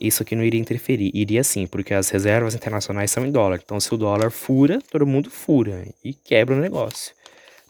[0.00, 1.10] isso aqui não iria interferir.
[1.14, 3.60] Iria sim, porque as reservas internacionais são em dólar.
[3.64, 7.14] Então, se o dólar fura, todo mundo fura e quebra o negócio.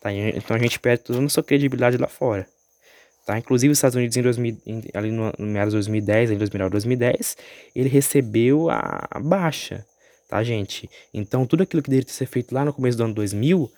[0.00, 0.12] Tá?
[0.12, 2.46] Então, a gente perde toda a nossa credibilidade lá fora.
[3.24, 3.38] Tá?
[3.38, 4.58] Inclusive, os Estados Unidos, em 2000,
[4.94, 7.36] ali no, no meados de 2010, em 2009, 2010,
[7.74, 9.84] ele recebeu a baixa.
[10.28, 10.90] Tá, gente?
[11.14, 13.70] Então, tudo aquilo que deveria ter ser feito lá no começo do ano 2000,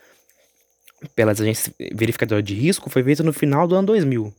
[1.15, 4.33] pelas agências verificadoras de risco, foi feito no final do ano 2000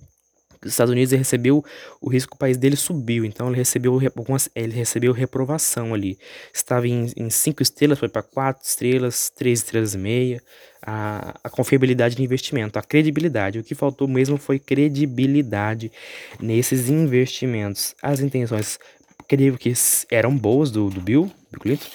[0.64, 1.64] os Estados Unidos recebeu
[2.02, 6.18] o risco, o país dele subiu, então ele recebeu algumas, ele recebeu reprovação ali.
[6.54, 10.42] Estava em, em cinco estrelas, foi para quatro estrelas, três estrelas e meia.
[10.82, 13.60] A, a confiabilidade de investimento, a credibilidade.
[13.60, 15.92] O que faltou mesmo foi credibilidade
[16.40, 17.96] nesses investimentos.
[18.02, 18.80] As intenções,
[19.28, 19.74] creio que
[20.10, 21.88] eram boas do, do Bill, Bill Clinton,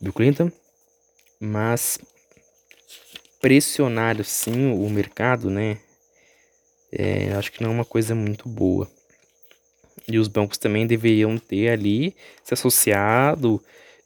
[0.00, 0.52] Bill Clinton,
[1.40, 1.98] mas
[3.48, 5.78] pressionar sim o mercado, né?
[6.92, 8.86] é, acho que não é uma coisa muito boa.
[10.06, 13.62] E os bancos também deveriam ter ali se associado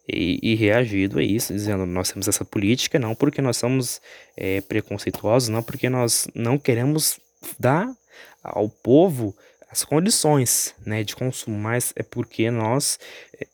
[0.07, 4.01] e, e reagido a isso, dizendo: nós temos essa política, não porque nós somos
[4.37, 7.19] é, preconceituosos, não porque nós não queremos
[7.59, 7.93] dar
[8.41, 9.35] ao povo
[9.69, 12.97] as condições né, de consumo, mas é porque nós
[13.39, 13.47] é,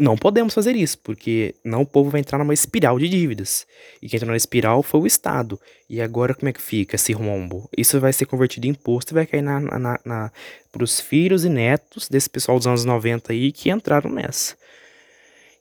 [0.00, 3.66] não podemos fazer isso, porque não o povo vai entrar numa espiral de dívidas.
[4.00, 5.60] E quem entrou na espiral foi o Estado.
[5.90, 7.68] E agora como é que fica esse rombo?
[7.76, 10.32] Isso vai ser convertido em imposto e vai cair na, na, na,
[10.72, 14.56] para os filhos e netos desse pessoal dos anos 90 aí que entraram nessa.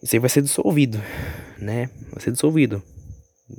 [0.02, 0.98] Isso aí vai ser dissolvido,
[1.58, 1.90] né?
[2.10, 2.82] Vai ser dissolvido.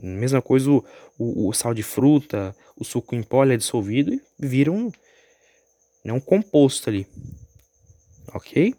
[0.03, 0.83] Mesma coisa o,
[1.19, 4.91] o, o sal de fruta, o suco em pó é dissolvido e vira um,
[6.03, 7.07] né, um composto ali.
[8.33, 8.75] Ok?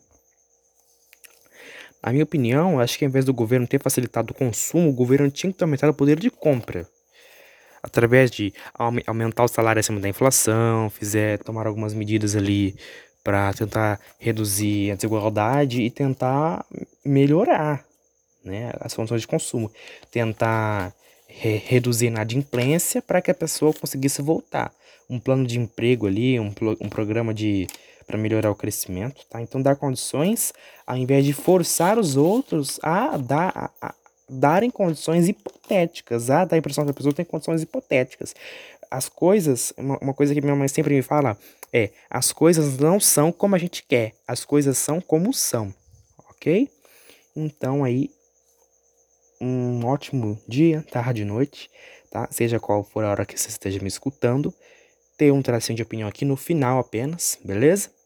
[2.04, 5.30] Na minha opinião, acho que ao invés do governo ter facilitado o consumo, o governo
[5.30, 6.88] tinha que ter aumentado o poder de compra.
[7.84, 8.54] Através de
[9.08, 12.76] aumentar o salário acima da inflação, fizer tomar algumas medidas ali
[13.24, 16.66] para tentar reduzir a desigualdade e tentar
[17.06, 17.86] melhorar
[18.44, 19.72] né, as condições de consumo.
[20.12, 20.94] Tentar
[21.28, 24.72] re reduzir a inadimplência para que a pessoa conseguisse voltar.
[25.10, 27.68] Um plano de emprego ali, um, um programa de
[28.12, 29.42] para melhorar o crescimento, tá?
[29.42, 30.52] Então dar condições
[30.86, 33.96] ao invés de forçar os outros a dar a, a
[34.30, 38.36] darem condições hipotéticas, a dar a impressão que a pessoa tem condições hipotéticas.
[38.90, 41.38] As coisas, uma, uma coisa que minha mãe sempre me fala
[41.72, 45.74] é: as coisas não são como a gente quer, as coisas são como são,
[46.30, 46.70] ok?
[47.34, 48.12] Então aí
[49.40, 51.70] um ótimo dia, tarde, noite,
[52.12, 52.28] tá?
[52.30, 54.54] Seja qual for a hora que você esteja me escutando,
[55.18, 58.01] ter um tracinho de opinião aqui no final apenas, beleza?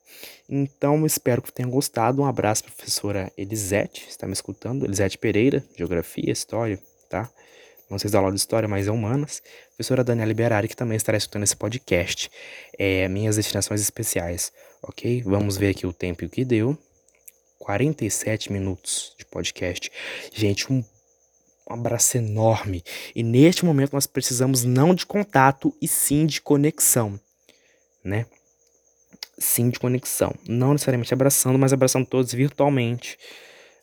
[0.47, 2.22] Então, espero que tenham gostado.
[2.22, 4.86] Um abraço, professora Elisete, está me escutando.
[4.86, 7.30] Elisete Pereira, Geografia, História, tá?
[7.89, 9.41] Não sei se dá aula de História, mas é Humanas.
[9.70, 12.32] Professora Daniela Liberari, que também estará escutando esse podcast.
[12.78, 14.51] É, minhas destinações especiais,
[14.82, 15.22] ok?
[15.24, 16.78] Vamos ver aqui o tempo que deu.
[17.59, 19.91] 47 minutos de podcast.
[20.34, 20.84] Gente, um
[21.70, 22.84] um abraço enorme.
[23.16, 27.20] E neste momento nós precisamos não de contato e sim de conexão,
[28.03, 28.28] né?
[29.38, 30.34] Sim de conexão.
[30.48, 33.18] Não necessariamente abraçando, mas abraçando todos virtualmente.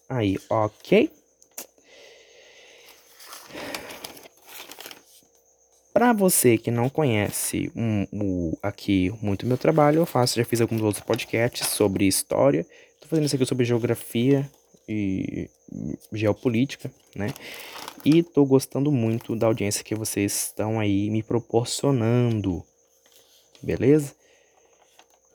[0.08, 1.10] Aí, ok?
[5.92, 10.60] Para você que não conhece um, um, aqui muito meu trabalho, eu faço, já fiz
[10.60, 12.66] alguns outros podcasts sobre história.
[12.98, 14.50] Tô fazendo isso aqui sobre geografia
[14.88, 15.50] e
[16.12, 17.28] geopolítica, né?
[18.04, 22.64] E tô gostando muito da audiência que vocês estão aí me proporcionando.
[23.62, 24.14] Beleza?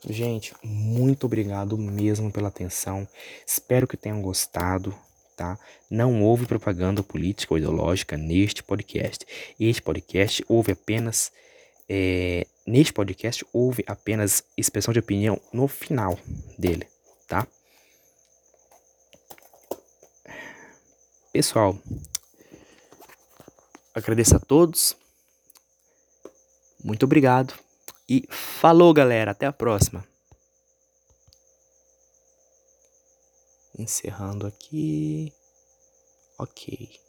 [0.06, 3.06] Gente, muito obrigado mesmo pela atenção.
[3.44, 4.94] Espero que tenham gostado,
[5.36, 5.58] tá?
[5.90, 9.26] Não houve propaganda política ou ideológica neste podcast.
[9.58, 11.32] Este podcast houve apenas.
[11.88, 16.18] É, neste podcast houve apenas expressão de opinião no final
[16.58, 16.86] dele,
[17.26, 17.46] tá?
[21.32, 21.78] Pessoal,
[23.94, 24.96] agradeço a todos.
[26.84, 27.67] Muito obrigado.
[28.08, 29.32] E falou, galera.
[29.32, 30.04] Até a próxima.
[33.78, 35.32] Encerrando aqui.
[36.38, 37.07] Ok.